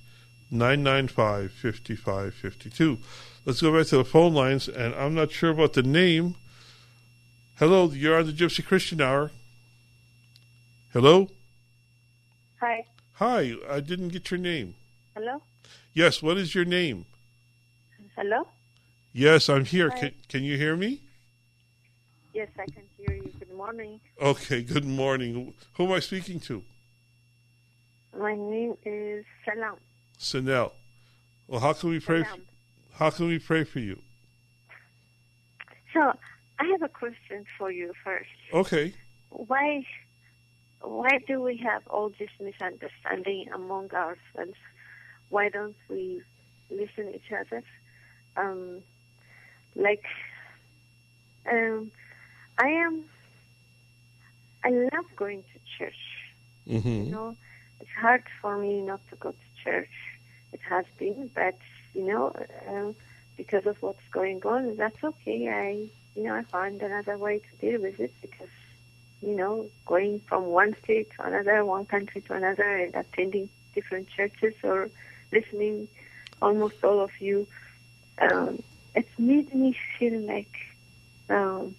[0.49, 2.97] 995 5552.
[3.45, 6.35] Let's go back to the phone lines, and I'm not sure about the name.
[7.59, 9.31] Hello, you're on the Gypsy Christian Hour.
[10.93, 11.27] Hello?
[12.61, 12.85] Hi.
[13.15, 14.75] Hi, I didn't get your name.
[15.13, 15.41] Hello?
[15.91, 17.05] Yes, what is your name?
[18.15, 18.47] Hello?
[19.11, 19.89] Yes, I'm here.
[19.89, 19.99] Hi.
[19.99, 21.01] Can, can you hear me?
[22.33, 23.29] Yes, I can hear you.
[23.37, 23.99] Good morning.
[24.21, 25.53] Okay, good morning.
[25.73, 26.63] Who am I speaking to?
[28.17, 29.75] My name is Salam.
[30.17, 30.71] Sanel.
[31.49, 32.23] Well, how can we pray?
[32.23, 32.41] Salam.
[32.93, 33.99] How can we pray for you?
[35.93, 36.13] So,
[36.59, 38.29] I have a question for you first.
[38.53, 38.93] Okay.
[39.29, 39.85] Why
[40.81, 44.57] why do we have all this misunderstanding among ourselves?
[45.29, 46.21] Why don't we
[46.69, 47.63] listen to each other?
[48.37, 48.81] Um,
[49.75, 50.05] like,
[51.51, 51.91] um,
[52.57, 53.03] I am,
[54.63, 55.93] I love going to church.
[56.65, 57.11] You Mm-hmm.
[57.11, 57.35] know,
[57.79, 59.89] it's hard for me not to go to church.
[60.53, 61.57] It has been, but
[61.93, 62.33] you know,
[62.67, 62.95] um,
[63.37, 65.47] because of what's going on, that's okay.
[65.49, 68.49] I, you know, I find another way to deal with it because,
[69.21, 74.07] you know, going from one state to another, one country to another, and attending different
[74.15, 74.89] churches or
[75.31, 75.87] listening
[76.41, 77.47] almost all of you,
[78.21, 78.59] um,
[78.95, 80.51] it's made me feel like
[81.29, 81.75] um,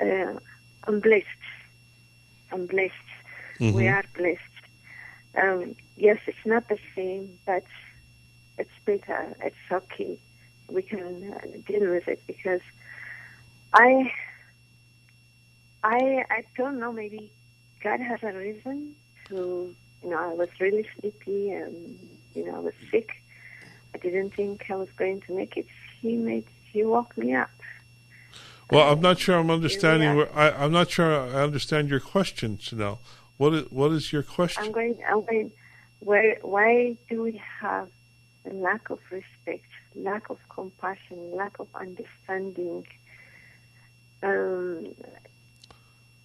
[0.00, 0.34] uh,
[0.86, 1.24] I'm blessed.
[2.52, 2.92] I'm blessed.
[3.70, 3.88] We Mhm.
[3.88, 4.40] are blessed.
[5.40, 7.64] Um, yes, it's not the same, but
[8.58, 9.36] it's better.
[9.42, 10.18] It's okay.
[10.68, 12.60] We can uh, deal with it because
[13.76, 14.12] I,
[15.84, 16.92] I, I don't know.
[16.92, 17.30] Maybe
[17.82, 18.94] God has a reason
[19.26, 19.74] to.
[20.02, 21.98] You know, I was really sleepy and
[22.34, 23.10] you know I was sick.
[23.94, 25.66] I didn't think I was going to make it.
[26.00, 26.46] He made.
[26.70, 27.50] He woke me up.
[28.70, 30.16] Well, I'm not sure I'm understanding.
[30.16, 33.00] Where, I, I'm not sure I understand your question, Chanel.
[33.36, 34.64] What is what is your question?
[34.64, 34.98] I'm going.
[35.08, 35.52] I'm going.
[36.00, 36.38] Where?
[36.42, 37.88] Why do we have
[38.48, 42.86] a lack of respect, lack of compassion, lack of understanding?
[44.26, 44.94] Um,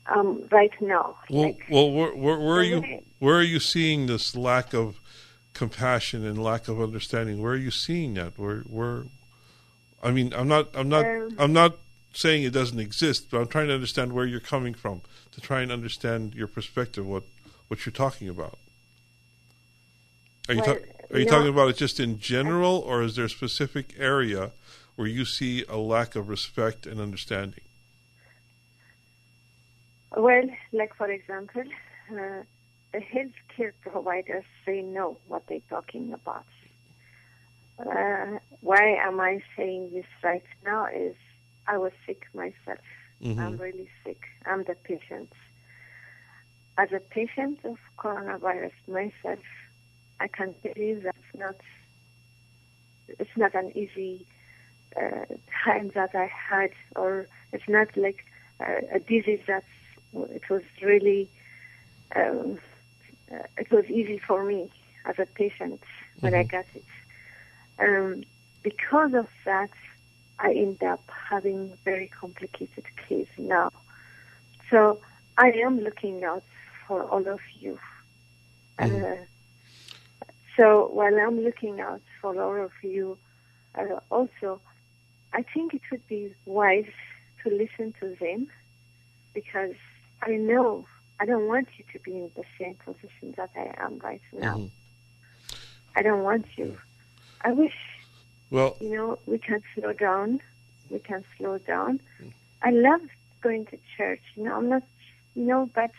[0.08, 3.04] um, right now, Well, like, well, where, where, where are you?
[3.20, 5.00] Where are you seeing this lack of
[5.54, 7.42] compassion and lack of understanding?
[7.42, 8.38] Where are you seeing that?
[8.38, 9.04] Where, where?
[10.04, 10.70] I mean, I'm not.
[10.74, 11.06] I'm not.
[11.06, 11.78] Um, I'm not
[12.14, 15.62] saying it doesn't exist, but I'm trying to understand where you're coming from to try
[15.62, 17.06] and understand your perspective.
[17.06, 17.24] What
[17.68, 18.58] what you're talking about?
[20.50, 21.32] Are you Well, ta- are you no.
[21.32, 24.52] talking about it just in general, or is there a specific area
[24.96, 27.62] where you see a lack of respect and understanding?
[30.16, 30.44] Well,
[30.74, 31.64] like for example,
[32.12, 32.44] uh,
[32.94, 36.46] the healthcare providers say no what they're talking about.
[37.80, 40.86] Uh, why am I saying this right now?
[40.88, 41.16] Is
[41.68, 42.80] I was sick myself.
[43.22, 43.40] Mhm.
[43.40, 44.22] I'm really sick.
[44.46, 45.32] I'm the patient.
[46.78, 49.40] As a patient of coronavirus myself,
[50.20, 51.56] I can tell you that's not.
[53.08, 54.26] It's not an easy
[54.96, 55.26] uh,
[55.64, 58.26] time that I had, or it's not like
[58.60, 59.66] uh, a disease that's.
[60.14, 61.30] It was really.
[62.16, 62.60] Um,
[63.32, 64.70] uh, it was easy for me
[65.06, 65.82] as a patient
[66.20, 66.84] when I got it.
[67.80, 68.24] Um,
[68.62, 69.70] because of that,
[70.40, 73.72] I end up having very complicated case now.
[74.70, 75.00] So
[75.38, 76.44] I am looking out
[76.88, 77.80] for all of you.
[78.78, 79.16] Uh,
[80.58, 83.18] so while I'm looking out for all of you,
[83.76, 84.60] uh, also,
[85.34, 86.92] I think it would be wise
[87.44, 88.48] to listen to them
[89.34, 89.76] because
[90.22, 90.86] I know
[91.20, 94.58] I don't want you to be in the same position that I am right now.
[94.58, 94.70] Mhm.
[95.96, 96.78] I don't want you.
[97.42, 97.76] I wish
[98.50, 100.42] Well, you know, we can slow down.
[100.90, 102.02] We can slow down.
[102.62, 103.02] I love
[103.42, 104.22] going to church.
[104.36, 104.84] You know, I'm not,
[105.36, 105.92] you know, but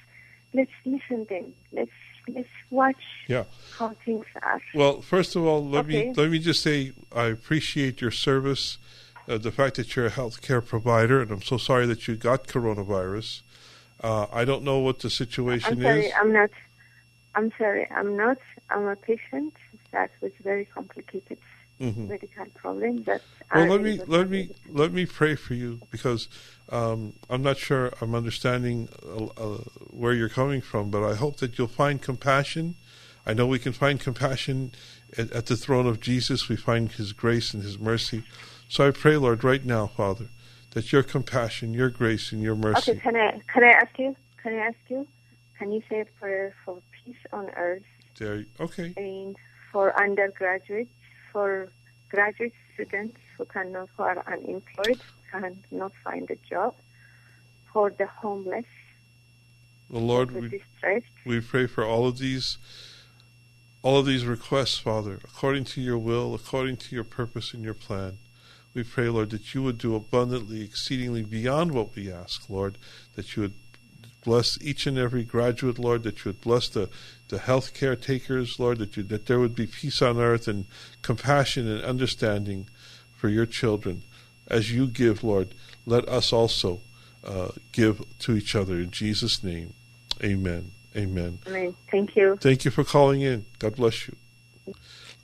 [0.52, 1.52] let's listen then.
[1.72, 1.90] Let's
[2.28, 3.44] let's watch Yeah.
[3.78, 4.60] how things are.
[4.74, 8.78] Well, first of all, let me let me just say I appreciate your service,
[9.28, 12.46] uh, the fact that you're a healthcare provider, and I'm so sorry that you got
[12.46, 13.42] coronavirus.
[14.02, 16.12] Uh, I don't know what the situation I'm sorry, is.
[16.20, 16.50] I'm not.
[17.34, 18.38] I'm sorry, I'm not.
[18.70, 19.54] I'm a patient
[19.92, 21.38] that with very complicated
[21.80, 22.08] Mhm.
[22.08, 23.02] medical problem.
[23.04, 23.22] That
[23.54, 26.28] Well, let me let me let me pray for you because
[26.68, 29.58] um, I'm not sure I'm understanding uh, uh,
[29.90, 32.76] where you're coming from, but I hope that you'll find compassion.
[33.26, 34.72] I know we can find compassion
[35.16, 36.48] at, at the throne of Jesus.
[36.48, 38.24] We find His grace and His mercy.
[38.68, 40.26] So I pray, Lord, right now, Father,
[40.72, 42.92] that your compassion, your grace, and your mercy.
[42.92, 44.16] Okay, can I can I ask you?
[44.42, 45.06] Can I ask you?
[45.58, 47.84] Can you say a prayer for peace on earth
[48.18, 48.92] There, okay.
[48.96, 49.36] and
[49.70, 50.90] for undergraduates,
[51.30, 51.70] for
[52.10, 55.00] graduate students who cannot who are unemployed,
[55.30, 56.74] cannot find a job,
[57.72, 58.66] for the homeless,
[59.88, 61.06] Well, Lord, the we, distressed.
[61.24, 62.58] we pray for all of these
[63.82, 67.74] all of these requests, Father, according to your will, according to your purpose and your
[67.74, 68.18] plan.
[68.74, 72.78] We pray, Lord, that you would do abundantly, exceedingly beyond what we ask, Lord,
[73.16, 73.54] that you would
[74.24, 76.88] bless each and every graduate, Lord, that you would bless the,
[77.28, 80.66] the health care takers, Lord, that you that there would be peace on earth and
[81.02, 82.66] compassion and understanding
[83.16, 84.02] for your children.
[84.48, 85.54] As you give, Lord,
[85.86, 86.80] let us also
[87.24, 89.74] uh, give to each other in Jesus' name.
[90.22, 90.70] Amen.
[90.96, 91.38] Amen.
[91.46, 92.36] I mean, thank you.
[92.40, 93.46] Thank you for calling in.
[93.58, 94.16] God bless you.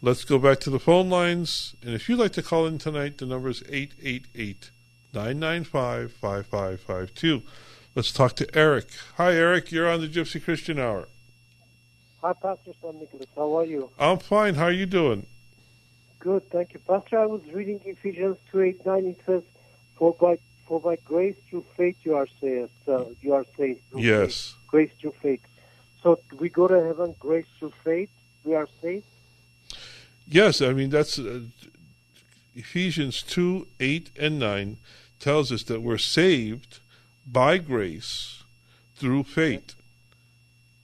[0.00, 1.74] Let's go back to the phone lines.
[1.82, 4.70] And if you'd like to call in tonight, the number is 888
[5.12, 7.42] 995 5552.
[7.96, 8.90] Let's talk to Eric.
[9.16, 9.72] Hi, Eric.
[9.72, 11.08] You're on the Gypsy Christian Hour.
[12.22, 13.26] Hi, Pastor Sam Nicholas.
[13.34, 13.90] How are you?
[13.98, 14.54] I'm fine.
[14.54, 15.26] How are you doing?
[16.20, 16.80] Good, thank you.
[16.80, 19.04] Pastor, I was reading Ephesians 2 8 9.
[19.04, 19.42] It says,
[19.96, 22.70] For by, for by grace through faith you are saved.
[22.86, 23.80] Uh, you are saved.
[23.96, 24.50] Yes.
[24.50, 24.68] faith.
[24.68, 25.42] Grace through faith.
[26.04, 28.10] So we go to heaven, grace through faith.
[28.44, 29.06] We are saved.
[30.28, 31.40] Yes, I mean, that's uh,
[32.54, 34.76] Ephesians 2 8 and 9
[35.20, 36.80] tells us that we're saved
[37.26, 38.42] by grace
[38.96, 39.74] through faith.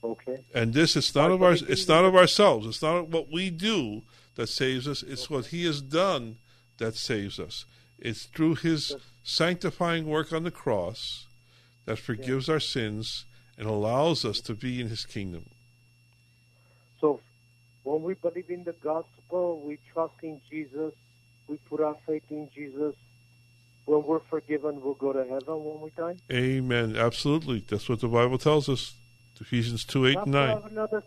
[0.03, 0.37] Okay.
[0.53, 2.67] And this is not of our it's not of ourselves.
[2.67, 4.03] It's not what we do
[4.35, 5.03] that saves us.
[5.03, 6.37] It's what he has done
[6.77, 7.65] that saves us.
[7.99, 11.25] It's through his sanctifying work on the cross
[11.85, 13.25] that forgives our sins
[13.57, 15.45] and allows us to be in his kingdom.
[16.99, 17.19] So
[17.85, 20.91] when we believe in the gospel, we trust in Jesus,
[21.47, 22.95] we put our faith in Jesus.
[23.85, 26.15] When we're forgiven, we'll go to heaven when we die.
[26.31, 26.95] Amen.
[26.95, 27.63] Absolutely.
[27.69, 28.95] That's what the Bible tells us.
[29.39, 30.61] Ephesians 2 8 and Pastor, I 9.
[30.61, 31.03] have another.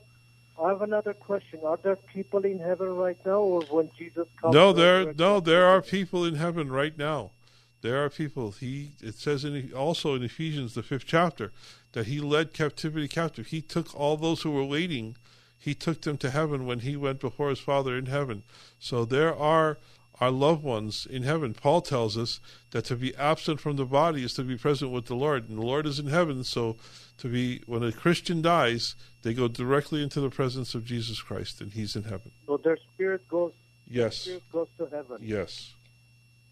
[0.62, 1.61] I have another question.
[1.64, 4.55] Are there people in heaven right now, or when Jesus comes?
[4.55, 7.33] No, there no, there are people in heaven right now.
[7.81, 8.53] There are people.
[8.53, 11.53] He it says in also in Ephesians the fifth chapter
[11.93, 13.49] that he led captivity captive.
[13.49, 15.16] He took all those who were waiting.
[15.59, 18.43] He took them to heaven when he went before his Father in heaven.
[18.79, 19.79] So there are
[20.21, 21.55] our loved ones in heaven.
[21.55, 22.41] Paul tells us
[22.73, 25.59] that to be absent from the body is to be present with the Lord, and
[25.59, 26.43] the Lord is in heaven.
[26.45, 26.77] So
[27.19, 31.61] to be when a Christian dies, they go directly into the presence of Jesus Christ,
[31.61, 32.33] and He's in heaven.
[32.47, 33.53] So their spirit goes.
[33.89, 34.19] Yes.
[34.19, 35.73] Spirit goes to heaven, Yes.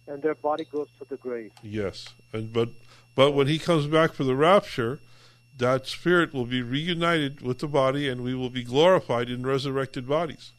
[0.07, 1.53] and their body goes to the grave.
[1.63, 2.71] Yes, and but
[3.15, 5.01] but when he comes back for the rapture,
[5.59, 10.07] that spirit will be reunited with the body, and we will be glorified in resurrected
[10.07, 10.53] bodies.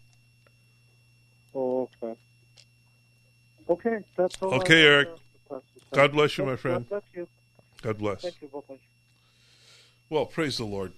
[1.56, 2.16] Okay.
[3.70, 4.54] Okay, that's all.
[4.56, 5.10] Okay, Eric.
[5.52, 5.60] uh.
[5.92, 6.86] God bless you, my friend.
[6.90, 7.28] God bless you.
[7.82, 8.22] God bless.
[8.22, 8.48] Thank you.
[8.48, 8.80] Bye-bye.
[10.10, 10.94] Well, praise the Lord.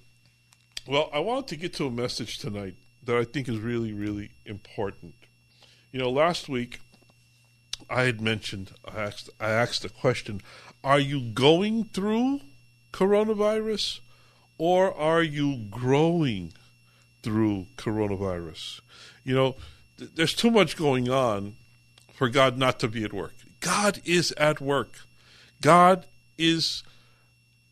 [0.88, 4.32] Well, I wanted to get to a message tonight that I think is really, really
[4.46, 5.16] important.
[5.92, 6.80] You know, last week
[7.90, 10.42] I had mentioned I asked I asked the question:
[10.84, 12.42] Are you going through
[12.92, 14.00] coronavirus,
[14.58, 16.54] or are you growing
[17.24, 18.82] through coronavirus?
[19.24, 19.56] You know,
[19.98, 21.56] th- there's too much going on
[22.14, 23.34] for God not to be at work.
[23.60, 25.00] God is at work.
[25.62, 26.06] God
[26.38, 26.84] is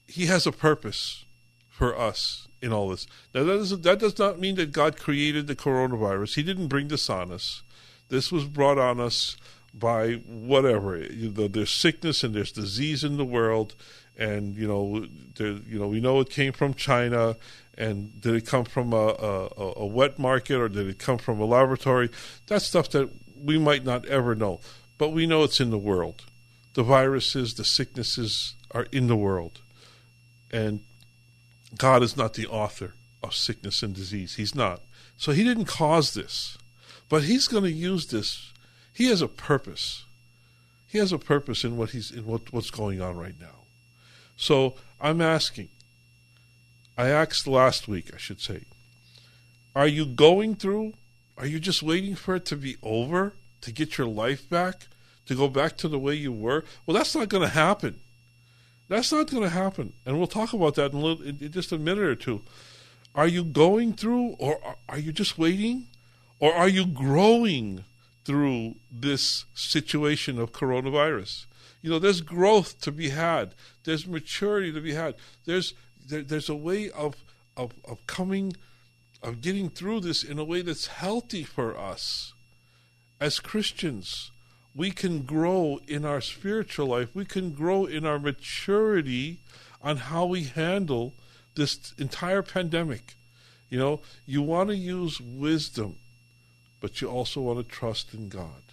[0.08, 1.26] he has a purpose
[1.70, 3.08] for us in all this.
[3.34, 6.36] Now that does that does not mean that God created the coronavirus.
[6.36, 7.62] He didn't bring this on us.
[8.10, 9.38] This was brought on us
[9.74, 10.98] by whatever.
[10.98, 13.76] You know, there's sickness and there's disease in the world,
[14.18, 15.06] and you know,
[15.36, 17.38] there, you know, we know it came from China.
[17.80, 21.40] And did it come from a, a, a wet market or did it come from
[21.40, 22.10] a laboratory?
[22.48, 24.62] That's stuff that we might not ever know,
[24.98, 26.26] but we know it's in the world.
[26.74, 29.62] The viruses, the sicknesses are in the world.
[30.52, 30.80] And
[31.78, 34.36] God is not the author of sickness and disease.
[34.36, 34.82] He's not.
[35.16, 36.58] So he didn't cause this.
[37.10, 38.54] But he's going to use this.
[38.92, 40.06] He has a purpose.
[40.88, 43.57] He has a purpose in what he's in what, what's going on right now.
[44.38, 45.70] So I'm asking,
[46.98, 48.62] I asked last week, I should say,
[49.76, 50.94] are you going through?
[51.38, 54.88] Are you just waiting for it to be over to get your life back,
[55.26, 56.64] to go back to the way you were?
[56.86, 58.00] Well, that's not going to happen.
[58.88, 59.94] That's not going to happen.
[60.06, 62.42] And we'll talk about that in, little, in, just a minute or two.
[63.14, 65.88] Are you going through, or are you just waiting?
[66.40, 67.84] Or are you growing
[68.24, 71.46] through this situation of coronavirus?
[71.88, 73.56] You know, there's growth to be had.
[73.86, 75.16] There's maturity to be had.
[75.46, 75.74] There's
[76.06, 77.24] there, there's a way of,
[77.56, 78.58] of of coming,
[79.24, 82.34] of getting through this in a way that's healthy for us
[83.22, 84.32] as Christians
[84.76, 87.16] we can grow in our spiritual life.
[87.16, 89.40] We can grow in our maturity
[89.82, 91.14] on how we handle
[91.56, 93.16] this entire pandemic.
[93.70, 95.96] You know, you want to use wisdom,
[96.82, 98.67] but you also want to trust in God.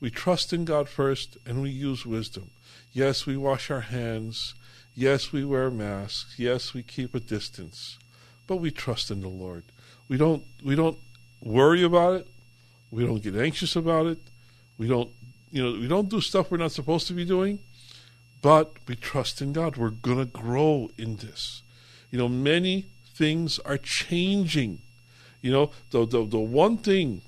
[0.00, 2.50] We trust in God first and we use wisdom.
[2.92, 4.54] Yes, we wash our hands.
[4.94, 6.34] Yes, we wear masks.
[6.38, 7.98] Yes, we keep a distance.
[8.46, 9.64] But we trust in the Lord.
[10.08, 10.98] We don't we don't
[11.40, 12.28] worry about it.
[12.90, 14.18] We don't get anxious about it.
[14.78, 15.10] We don't
[15.50, 17.60] you know, we don't do stuff we're not supposed to be doing,
[18.42, 19.76] but we trust in God.
[19.76, 21.62] We're going to grow in this.
[22.10, 24.80] You know, many things are changing.
[25.42, 27.22] You know, the, the the one thing,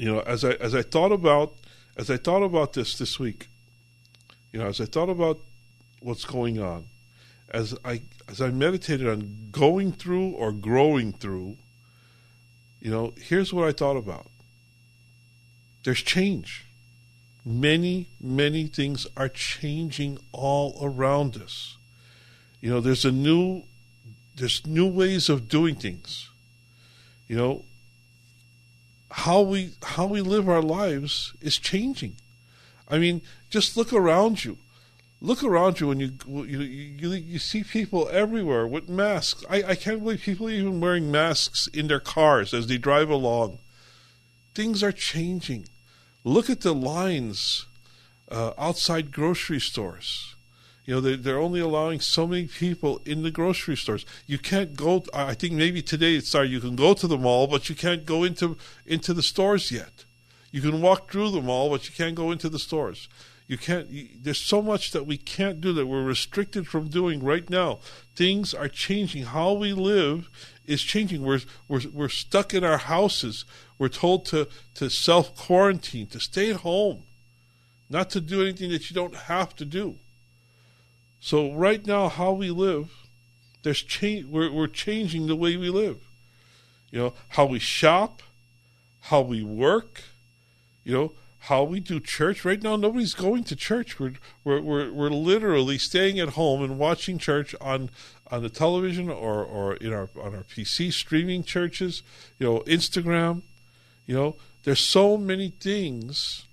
[0.00, 1.52] you know, as I as I thought about
[1.94, 3.48] as I thought about this this week,
[4.50, 5.40] you know, as I thought about
[6.00, 6.86] what's going on,
[7.50, 11.58] as I as I meditated on going through or growing through,
[12.80, 14.28] you know, here's what I thought about.
[15.84, 16.64] There's change
[17.44, 21.76] many, many things are changing all around us.
[22.62, 23.64] You know, there's a new
[24.34, 26.30] there's new ways of doing things.
[27.28, 27.64] You know,
[29.10, 32.16] how we how we live our lives is changing.
[32.88, 34.58] I mean, just look around you.
[35.20, 39.44] Look around you and you you you, you see people everywhere with masks.
[39.50, 43.10] I, I can't believe people are even wearing masks in their cars as they drive
[43.10, 43.58] along.
[44.54, 45.66] Things are changing.
[46.24, 47.66] Look at the lines
[48.30, 50.34] uh, outside grocery stores.
[50.84, 54.06] You know, they're, they're only allowing so many people in the grocery stores.
[54.26, 55.04] You can't go.
[55.14, 58.04] I think maybe today it's sorry you can go to the mall, but you can't
[58.04, 58.56] go into
[58.86, 60.04] into the stores yet.
[60.50, 63.08] You can walk through the mall, but you can't go into the stores.
[63.46, 63.88] You can't.
[63.90, 67.80] You, there's so much that we can't do that we're restricted from doing right now.
[68.14, 69.24] Things are changing.
[69.24, 70.28] How we live
[70.66, 71.22] is changing.
[71.22, 73.44] We're we're we're stuck in our houses.
[73.76, 77.04] We're told to, to self quarantine, to stay at home,
[77.88, 79.96] not to do anything that you don't have to do.
[81.20, 82.90] So right now, how we live,
[83.62, 84.26] there's change.
[84.26, 85.98] We're, we're changing the way we live.
[86.90, 88.22] You know how we shop,
[89.02, 90.02] how we work.
[90.82, 92.44] You know how we do church.
[92.44, 94.00] Right now, nobody's going to church.
[94.00, 94.14] We're
[94.44, 97.90] we're we're, we're literally staying at home and watching church on
[98.30, 102.02] on the television or or in our on our PC streaming churches.
[102.38, 103.42] You know Instagram.
[104.06, 106.44] You know, there's so many things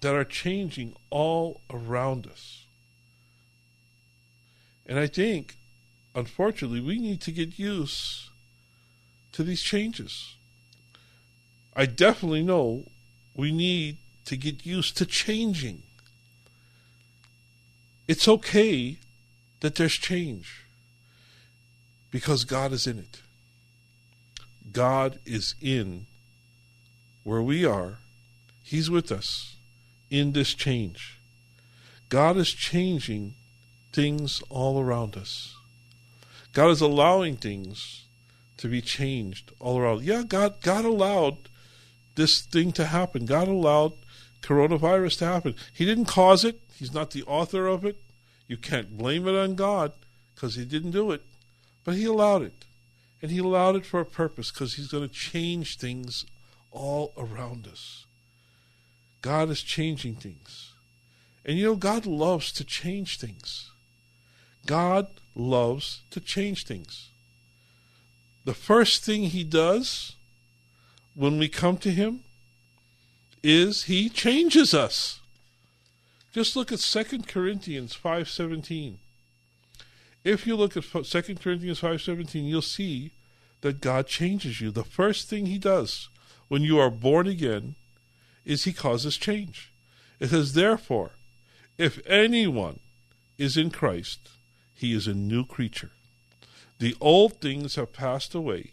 [0.00, 2.55] that are changing all around us.
[4.86, 5.56] And I think,
[6.14, 8.30] unfortunately, we need to get used
[9.32, 10.34] to these changes.
[11.74, 12.84] I definitely know
[13.34, 15.82] we need to get used to changing.
[18.08, 18.96] It's okay
[19.60, 20.62] that there's change
[22.10, 23.20] because God is in it.
[24.72, 26.06] God is in
[27.24, 27.98] where we are,
[28.62, 29.56] He's with us
[30.10, 31.18] in this change.
[32.08, 33.34] God is changing
[33.96, 35.56] things all around us.
[36.52, 38.04] God is allowing things
[38.58, 40.02] to be changed all around.
[40.02, 41.48] Yeah, God God allowed
[42.14, 43.24] this thing to happen.
[43.24, 43.94] God allowed
[44.42, 45.54] coronavirus to happen.
[45.72, 46.60] He didn't cause it.
[46.74, 47.96] He's not the author of it.
[48.46, 49.92] You can't blame it on God
[50.34, 51.22] because he didn't do it.
[51.82, 52.64] But he allowed it.
[53.22, 56.26] And he allowed it for a purpose because he's going to change things
[56.70, 58.04] all around us.
[59.22, 60.72] God is changing things.
[61.46, 63.70] And you know, God loves to change things.
[64.66, 67.08] God loves to change things.
[68.44, 70.16] The first thing He does
[71.14, 72.20] when we come to Him
[73.42, 75.20] is He changes us.
[76.32, 78.96] Just look at 2 Corinthians 5.17.
[80.24, 81.02] If you look at 2
[81.36, 83.12] Corinthians 5.17, you'll see
[83.62, 84.70] that God changes you.
[84.70, 86.08] The first thing He does
[86.48, 87.74] when you are born again
[88.44, 89.72] is he causes change.
[90.20, 91.12] It says, therefore,
[91.76, 92.78] if anyone
[93.36, 94.30] is in Christ,
[94.76, 95.90] he is a new creature.
[96.78, 98.72] The old things have passed away.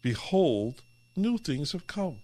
[0.00, 0.82] Behold,
[1.14, 2.18] new things have come.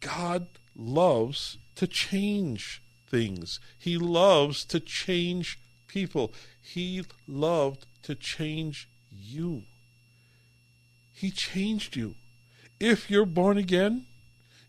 [0.00, 0.46] God
[0.76, 3.58] loves to change things.
[3.78, 5.58] He loves to change
[5.88, 6.32] people.
[6.60, 9.62] He loved to change you.
[11.14, 12.14] He changed you.
[12.80, 14.06] If you're born again,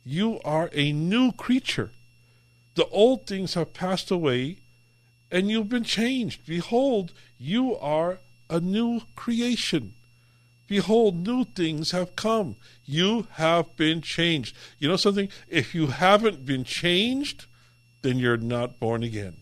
[0.06, 1.91] you are a new creature.
[2.76, 4.58] The old things have passed away,
[5.34, 6.45] and you've been changed.
[6.45, 8.19] Behold, you are
[8.51, 9.95] a new creation.
[10.67, 12.55] Behold, new things have come.
[12.86, 14.55] You have been changed.
[14.77, 15.29] You know something?
[15.49, 17.45] If you haven't been changed,
[18.03, 19.38] then you're not born again.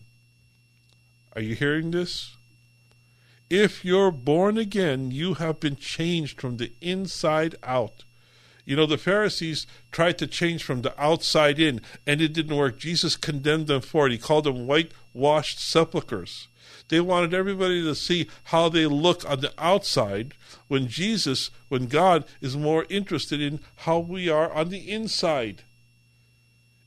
[1.36, 2.36] Are you hearing this?
[3.50, 8.04] If you're born again, you have been changed from the inside out.
[8.64, 12.78] You know, the Pharisees tried to change from the outside in, and it didn't work.
[12.78, 14.12] Jesus condemned them for it.
[14.12, 16.46] He called them whitewashed sepulchres.
[16.88, 20.34] They wanted everybody to see how they look on the outside
[20.68, 25.62] when Jesus, when God is more interested in how we are on the inside.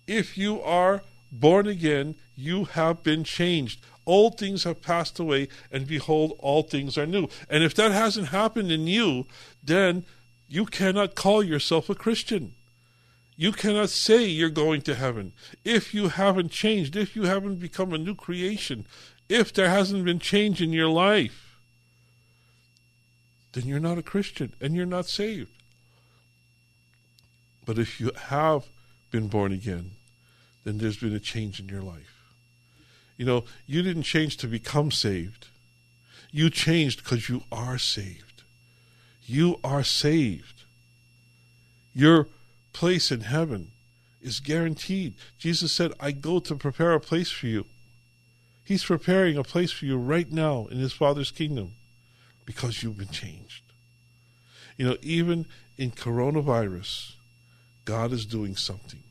[0.08, 1.02] If you are
[1.32, 3.82] born again, you have been changed.
[4.06, 7.28] Old things have passed away, and behold, all things are new.
[7.50, 9.26] And if that hasn't happened in you,
[9.64, 10.06] then
[10.48, 12.54] you cannot call yourself a Christian.
[13.38, 15.34] You cannot say you're going to heaven
[15.64, 18.86] if you haven't changed, if you haven't become a new creation,
[19.28, 21.58] if there hasn't been change in your life.
[23.52, 25.52] Then you're not a Christian and you're not saved.
[27.66, 28.66] But if you have
[29.12, 29.92] been born again,
[30.64, 32.24] then there's been a change in your life.
[33.18, 35.48] You know, you didn't change to become saved.
[36.32, 38.25] You changed because you are saved.
[39.26, 40.64] You are saved.
[41.94, 42.28] Your
[42.74, 43.72] place in heaven
[44.22, 45.14] is guaranteed.
[45.40, 47.66] Jesus said, I go to prepare a place for you.
[48.64, 51.74] He's preparing a place for you right now in His Father's kingdom
[52.46, 53.62] because you've been changed.
[54.78, 55.46] You know, even
[55.78, 57.14] in coronavirus,
[57.86, 59.02] God is doing something.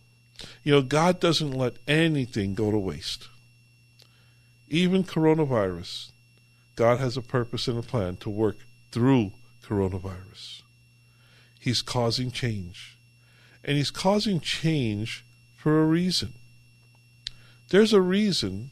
[0.62, 3.28] You know, God doesn't let anything go to waste.
[4.68, 6.10] Even coronavirus,
[6.74, 8.56] God has a purpose and a plan to work
[8.90, 9.32] through
[9.66, 10.62] coronavirus.
[11.58, 12.96] He's causing change.
[13.64, 15.24] And He's causing change
[15.56, 16.34] for a reason.
[17.70, 18.70] There's a reason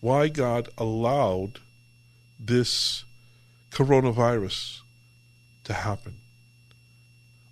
[0.00, 1.60] why God allowed
[2.40, 3.04] this
[3.70, 4.80] coronavirus
[5.64, 6.14] to happen.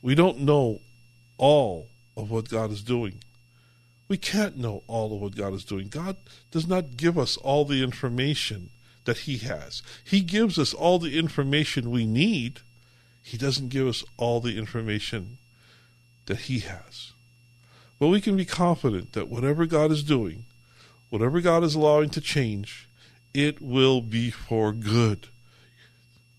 [0.03, 0.81] We don't know
[1.39, 3.23] all of what God is doing.
[4.09, 5.89] We can't know all of what God is doing.
[5.89, 6.17] God
[6.51, 8.71] does not give us all the information
[9.05, 9.83] that He has.
[10.03, 12.61] He gives us all the information we need.
[13.23, 15.39] He doesn't give us all the information
[16.27, 17.13] that He has.
[17.99, 20.47] But we can be confident that whatever God is doing,
[21.11, 22.89] whatever God is allowing to change,
[23.35, 25.29] it will be for good.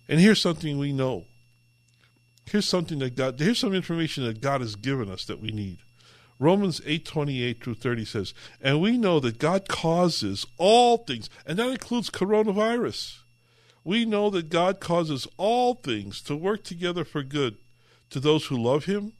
[0.10, 1.26] And here's something we know.
[2.46, 5.78] Here's something that God here's some information that God has given us that we need.
[6.40, 11.70] Romans 8:28 through 30 says, "And we know that God causes all things, and that
[11.70, 13.20] includes coronavirus.
[13.84, 17.58] We know that God causes all things to work together for good
[18.10, 19.14] to those who love him,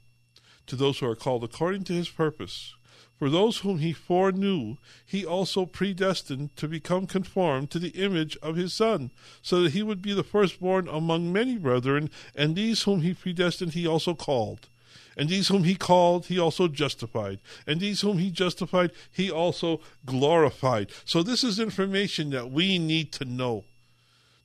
[0.66, 2.74] to those who are called according to his purpose."
[3.22, 8.56] For those whom he foreknew, he also predestined to become conformed to the image of
[8.56, 12.10] his Son, so that he would be the firstborn among many brethren.
[12.34, 14.68] And these whom he predestined, he also called.
[15.16, 17.38] And these whom he called, he also justified.
[17.64, 20.90] And these whom he justified, he also glorified.
[21.04, 23.66] So, this is information that we need to know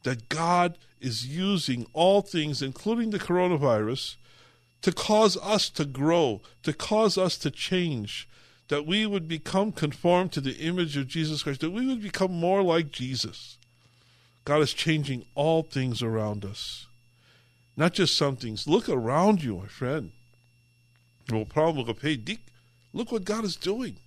[0.04, 4.16] that God is using all things, including the coronavirus,
[4.82, 8.28] to cause us to grow, to cause us to change,
[8.68, 12.32] that we would become conformed to the image of Jesus Christ, that we would become
[12.32, 13.58] more like Jesus.
[14.46, 16.88] God is changing all things around us,
[17.76, 18.68] not just some things.
[18.68, 20.12] Look around you, my friend.
[21.32, 22.40] Well, problem with hey, Dick,
[22.94, 23.98] look what God is doing.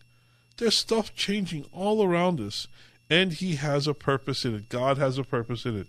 [0.57, 2.67] There's stuff changing all around us,
[3.11, 4.69] and He has a purpose in it.
[4.69, 5.89] God has a purpose in it.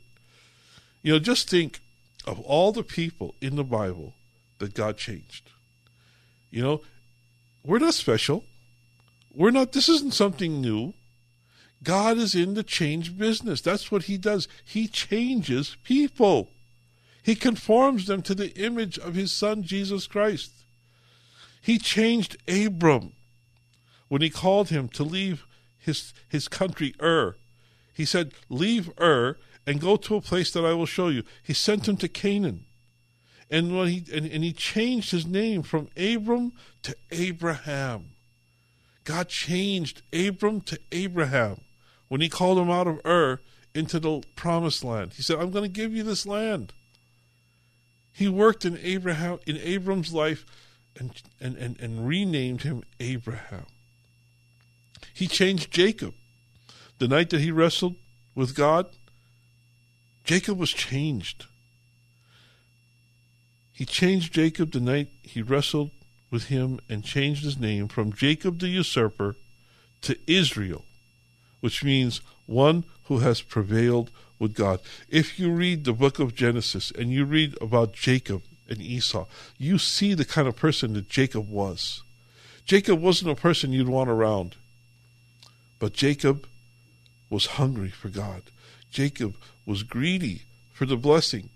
[1.03, 1.79] You know, just think
[2.25, 4.15] of all the people in the Bible
[4.57, 5.49] that God changed.
[6.49, 6.81] You know,
[7.63, 8.43] we're not special.
[9.33, 10.93] We're not, this isn't something new.
[11.83, 13.61] God is in the change business.
[13.61, 14.47] That's what He does.
[14.63, 16.49] He changes people,
[17.23, 20.51] He conforms them to the image of His Son, Jesus Christ.
[21.61, 23.13] He changed Abram
[24.09, 25.45] when He called him to leave
[25.81, 27.35] his, his country, Ur.
[27.93, 31.23] He said, Leave Ur and go to a place that I will show you.
[31.43, 32.65] He sent him to Canaan.
[33.49, 36.53] And when he and, and he changed his name from Abram
[36.83, 38.11] to Abraham.
[39.03, 41.59] God changed Abram to Abraham
[42.07, 43.41] when he called him out of Ur
[43.75, 45.13] into the promised land.
[45.13, 46.71] He said, I'm going to give you this land.
[48.13, 50.45] He worked in Abraham in Abram's life
[50.97, 53.65] and, and, and, and renamed him Abraham.
[55.13, 56.13] He changed Jacob.
[56.99, 57.95] The night that he wrestled
[58.35, 58.87] with God,
[60.23, 61.45] Jacob was changed.
[63.73, 65.91] He changed Jacob the night he wrestled
[66.29, 69.35] with him and changed his name from Jacob the usurper
[70.01, 70.85] to Israel,
[71.59, 74.79] which means one who has prevailed with God.
[75.09, 79.25] If you read the book of Genesis and you read about Jacob and Esau,
[79.57, 82.03] you see the kind of person that Jacob was.
[82.65, 84.55] Jacob wasn't a person you'd want around,
[85.81, 86.47] but Jacob
[87.27, 88.43] was hungry for God.
[88.91, 91.49] Jacob was greedy for the blessing.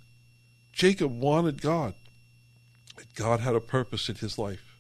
[0.74, 1.94] Jacob wanted God.
[3.14, 4.76] God had a purpose in his life.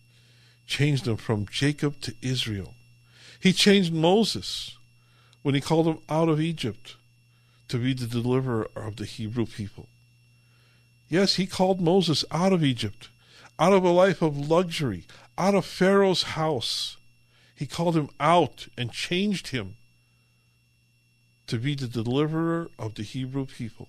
[0.66, 2.74] Changed him from Jacob to Israel.
[3.39, 4.80] He changed Moses
[5.43, 6.96] when he called him out of Egypt
[7.68, 9.88] to be the deliverer of the Hebrew people.
[11.08, 13.10] Yes, he called Moses out of Egypt,
[13.60, 15.06] out of a life of luxury,
[15.38, 16.98] out of Pharaoh's house.
[17.56, 19.76] He called him out and changed him
[21.47, 23.88] to be the deliverer of the Hebrew people.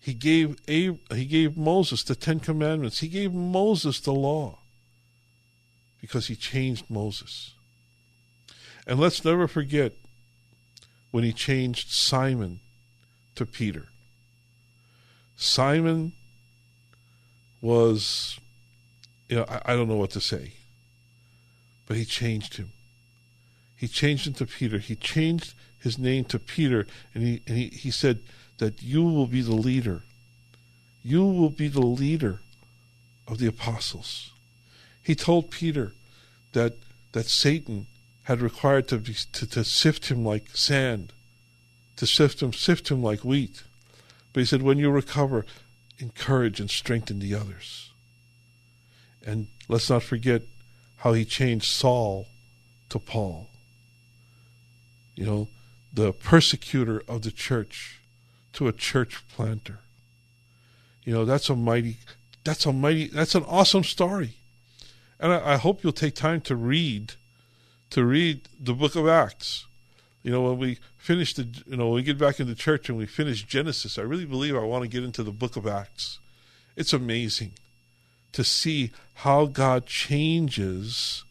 [0.00, 3.00] He gave Ab- he gave Moses the 10 commandments.
[3.00, 4.58] He gave Moses the law
[6.00, 7.52] because he changed Moses.
[8.86, 9.92] And let's never forget
[11.10, 12.60] when he changed Simon
[13.34, 13.88] to Peter.
[15.36, 16.12] Simon
[17.60, 18.38] was,
[19.28, 20.52] you know, I, I, don't know what to say,
[21.88, 22.70] but he changed him.
[23.74, 24.78] He changed him to Peter.
[24.78, 28.20] He changed his name to Peter, and he, and he, he said
[28.58, 30.02] that you will be the leader.
[31.02, 32.40] You will be the leader
[33.26, 34.32] of the apostles.
[35.02, 35.94] He told Peter
[36.52, 36.74] that
[37.12, 37.86] that Satan
[38.24, 41.12] had required to, be, to, to sift him like sand,
[41.96, 43.62] to sift him, sift him like wheat.
[44.32, 45.46] But he said, when you recover,
[45.98, 47.90] encourage and strengthen the others.
[49.24, 50.42] And let's not forget
[50.98, 52.26] how he changed Saul
[52.88, 53.48] to Paul.
[55.14, 55.48] You know,
[55.92, 58.00] the persecutor of the church
[58.54, 59.80] to a church planter.
[61.04, 61.98] You know, that's a mighty,
[62.44, 64.34] that's a mighty, that's an awesome story.
[65.20, 67.14] And I, I hope you'll take time to read
[67.90, 69.66] to read the book of Acts.
[70.22, 72.98] You know, when we finish the, you know, when we get back into church and
[72.98, 76.18] we finish Genesis, I really believe I want to get into the book of Acts.
[76.76, 77.52] It's amazing
[78.32, 81.24] to see how God changes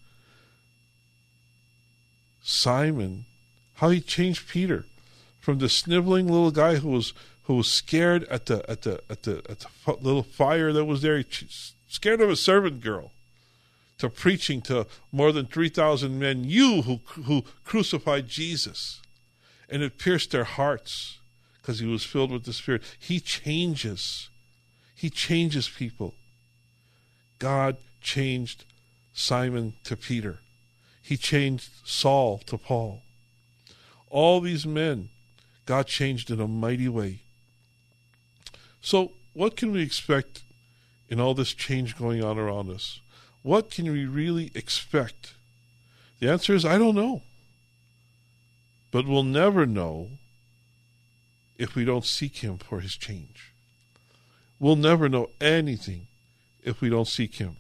[2.42, 3.26] Simon,
[3.76, 4.86] how he changed Peter
[5.40, 9.24] from the sniveling little guy who was who was scared at the at the at
[9.24, 11.24] the at the little fire that was there,
[11.88, 13.12] scared of a servant girl
[13.98, 19.02] to preaching to more than 3,000 men, you who, who crucified Jesus.
[19.70, 21.18] And it pierced their hearts
[21.62, 22.84] because he was filled with the Spirit.
[22.98, 24.30] He changes.
[24.96, 26.14] He changes people.
[27.40, 28.66] God changed
[29.14, 30.40] Simon to Peter.
[31.02, 33.02] He changed Saul to Paul.
[34.10, 35.10] All these men,
[35.66, 37.20] God changed in a mighty way.
[38.82, 40.44] So, what can we expect
[41.10, 43.00] in all this change going on around us?
[43.44, 45.34] What can we really expect?
[46.20, 47.22] The answer is I don't know.
[48.92, 50.10] But we'll never know
[51.58, 53.52] if we don't seek Him for His change.
[54.60, 56.08] We'll never know anything
[56.64, 57.58] if we don't seek Him.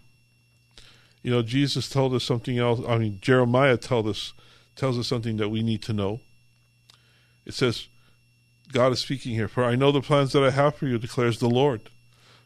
[1.23, 2.79] You know, Jesus told us something else.
[2.87, 4.33] I mean, Jeremiah told us
[4.75, 6.19] tells us something that we need to know.
[7.45, 7.87] It says,
[8.71, 9.47] God is speaking here.
[9.47, 11.89] For I know the plans that I have for you, declares the Lord,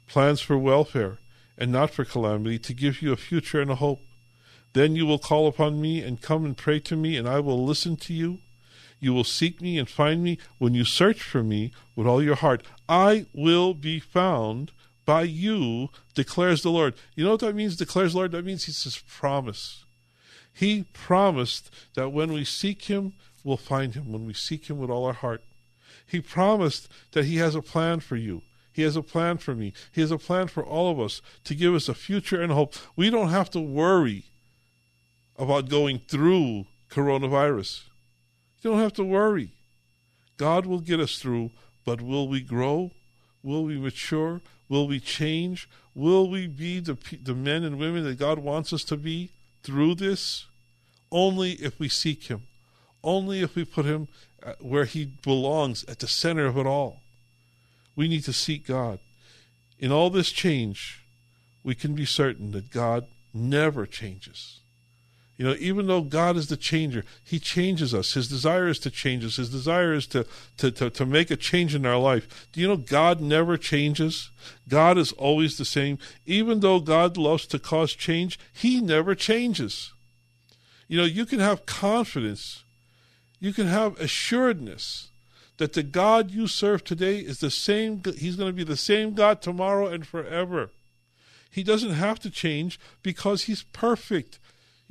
[0.07, 1.17] plans for welfare
[1.57, 4.01] and not for calamity, to give you a future and a hope.
[4.73, 7.63] Then you will call upon me and come and pray to me, and I will
[7.63, 8.39] listen to you.
[8.99, 12.35] You will seek me and find me when you search for me with all your
[12.35, 12.63] heart.
[12.87, 14.71] I will be found
[15.11, 16.93] by you, declares the Lord.
[17.15, 18.31] You know what that means, declares the Lord?
[18.31, 19.83] That means He his promise.
[20.53, 24.89] He promised that when we seek him, we'll find him, when we seek him with
[24.89, 25.43] all our heart.
[26.07, 28.41] He promised that he has a plan for you.
[28.71, 29.73] He has a plan for me.
[29.91, 32.73] He has a plan for all of us to give us a future and hope.
[32.95, 34.23] We don't have to worry
[35.37, 37.83] about going through coronavirus.
[38.61, 39.49] You don't have to worry.
[40.37, 41.51] God will get us through,
[41.83, 42.91] but will we grow?
[43.43, 44.39] Will we mature?
[44.71, 45.67] Will we change?
[45.93, 49.29] Will we be the, the men and women that God wants us to be
[49.63, 50.45] through this?
[51.11, 52.43] Only if we seek Him.
[53.03, 54.07] Only if we put Him
[54.41, 57.01] uh, where He belongs, at the center of it all.
[57.97, 58.99] We need to seek God.
[59.77, 61.03] In all this change,
[61.65, 64.60] we can be certain that God never changes.
[65.41, 68.13] You know, even though God is the changer, He changes us.
[68.13, 69.37] His desire is to change us.
[69.37, 70.27] His desire is to,
[70.57, 72.47] to, to, to make a change in our life.
[72.51, 74.29] Do you know God never changes?
[74.69, 75.97] God is always the same.
[76.27, 79.91] Even though God loves to cause change, He never changes.
[80.87, 82.63] You know, you can have confidence,
[83.39, 85.09] you can have assuredness
[85.57, 89.15] that the God you serve today is the same, He's going to be the same
[89.15, 90.69] God tomorrow and forever.
[91.51, 94.39] He doesn't have to change because he's perfect.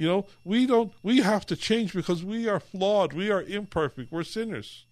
[0.01, 4.11] You know, we don't we have to change because we are flawed, we are imperfect,
[4.11, 4.87] we're sinners.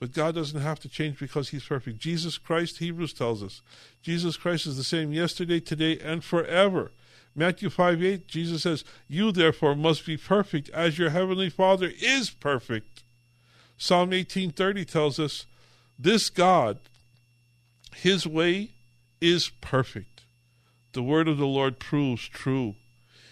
[0.00, 1.98] But God doesn't have to change because he's perfect.
[1.98, 3.62] Jesus Christ, Hebrews tells us,
[4.02, 6.90] Jesus Christ is the same yesterday, today, and forever.
[7.36, 12.30] Matthew 5 8, Jesus says, You therefore must be perfect as your heavenly Father is
[12.30, 13.04] perfect.
[13.78, 15.46] Psalm 18:30 tells us,
[15.96, 16.80] This God,
[17.94, 18.70] his way
[19.20, 20.22] is perfect.
[20.94, 22.74] The word of the Lord proves true.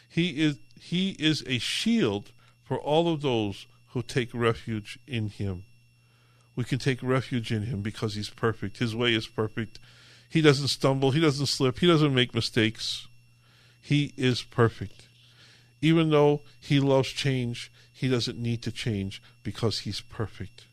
[0.08, 2.30] He is he is a shield
[2.62, 5.64] for all of those who take refuge in him.
[6.54, 8.76] We can take refuge in him because he's perfect.
[8.76, 9.78] His way is perfect.
[10.28, 13.08] He doesn't stumble, he doesn't slip, he doesn't make mistakes.
[13.80, 15.08] He is perfect.
[15.80, 20.64] Even though he loves change, he doesn't need to change because he's perfect.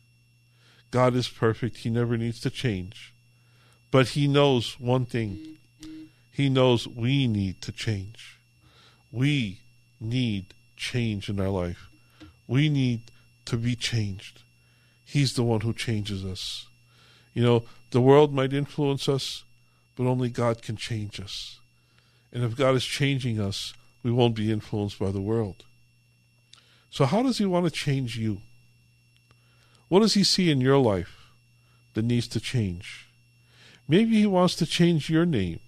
[0.90, 1.78] God is perfect.
[1.78, 3.14] He never needs to change.
[3.90, 5.56] But he knows one thing.
[6.30, 8.38] He knows we need to change.
[9.10, 9.60] We
[10.02, 11.88] need change in our life.
[12.46, 13.02] We need
[13.46, 14.42] to be changed.
[15.04, 16.66] He's the one who changes us.
[17.34, 19.44] You know, the world might influence us,
[19.96, 21.60] but only God can change us.
[22.32, 25.64] And if God is changing us, we won't be influenced by the world.
[26.90, 28.40] So, how does He want to change you?
[29.88, 31.30] What does He see in your life
[31.94, 33.08] that needs to change?
[33.88, 35.60] Maybe He wants to change your name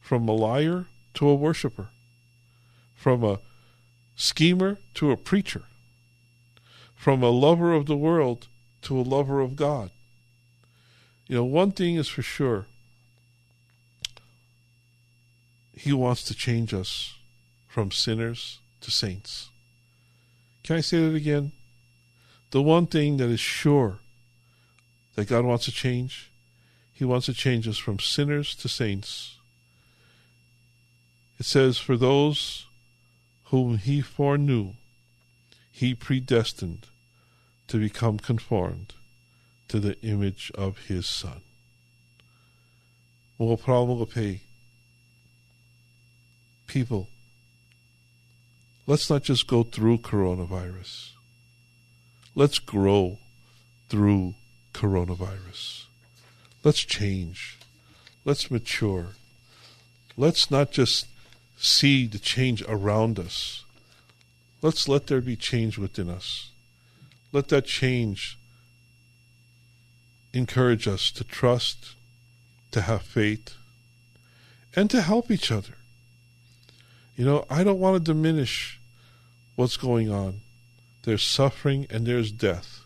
[0.00, 1.90] from a liar to a worshiper,
[3.00, 3.38] from a
[4.14, 5.62] schemer to a preacher,
[6.94, 8.46] from a lover of the world
[8.82, 9.90] to a lover of God.
[11.26, 12.66] You know, one thing is for sure
[15.74, 17.14] He wants to change us
[17.68, 19.48] from sinners to saints.
[20.62, 21.52] Can I say that again?
[22.50, 24.00] The one thing that is sure
[25.14, 26.30] that God wants to change,
[26.92, 29.36] He wants to change us from sinners to saints.
[31.38, 32.66] It says, For those
[33.50, 34.72] whom He foreknew,
[35.70, 36.86] He predestined
[37.68, 38.94] to become conformed
[39.68, 41.42] to the image of His Son.
[43.38, 44.40] Mga pay
[46.66, 47.08] people
[48.90, 51.10] Let's not just go through coronavirus.
[52.34, 53.18] Let's grow
[53.88, 54.34] through
[54.74, 55.84] coronavirus.
[56.64, 57.56] Let's change.
[58.24, 59.10] Let's mature.
[60.16, 61.06] Let's not just
[61.60, 63.64] see the change around us.
[64.62, 66.50] Let's let there be change within us.
[67.32, 68.38] Let that change
[70.32, 71.94] encourage us to trust,
[72.70, 73.54] to have faith,
[74.74, 75.74] and to help each other.
[77.16, 78.80] You know, I don't want to diminish
[79.56, 80.40] what's going on.
[81.02, 82.80] There's suffering and there's death.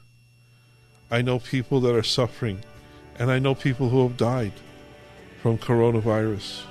[1.11, 2.61] I know people that are suffering,
[3.19, 4.53] and I know people who have died
[5.43, 6.63] from coronavirus.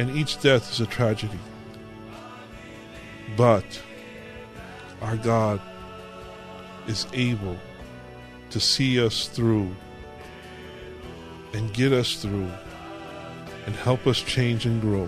[0.00, 1.38] And each death is a tragedy.
[3.36, 3.82] But
[5.02, 5.60] our God
[6.86, 7.58] is able
[8.48, 9.76] to see us through
[11.52, 12.50] and get us through
[13.66, 15.06] and help us change and grow.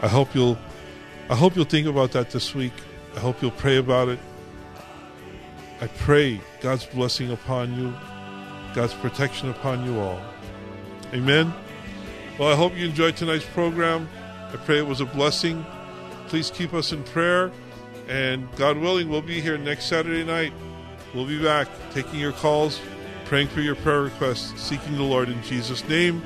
[0.00, 0.56] I hope you'll
[1.28, 2.72] I hope you'll think about that this week.
[3.16, 4.18] I hope you'll pray about it.
[5.82, 7.92] I pray God's blessing upon you,
[8.74, 10.22] God's protection upon you all.
[11.12, 11.52] Amen.
[12.40, 14.08] Well, I hope you enjoyed tonight's program.
[14.50, 15.62] I pray it was a blessing.
[16.28, 17.52] Please keep us in prayer.
[18.08, 20.54] And God willing, we'll be here next Saturday night.
[21.14, 22.80] We'll be back taking your calls,
[23.26, 26.22] praying for your prayer requests, seeking the Lord in Jesus' name.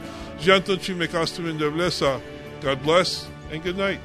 [2.61, 3.99] God bless and good night.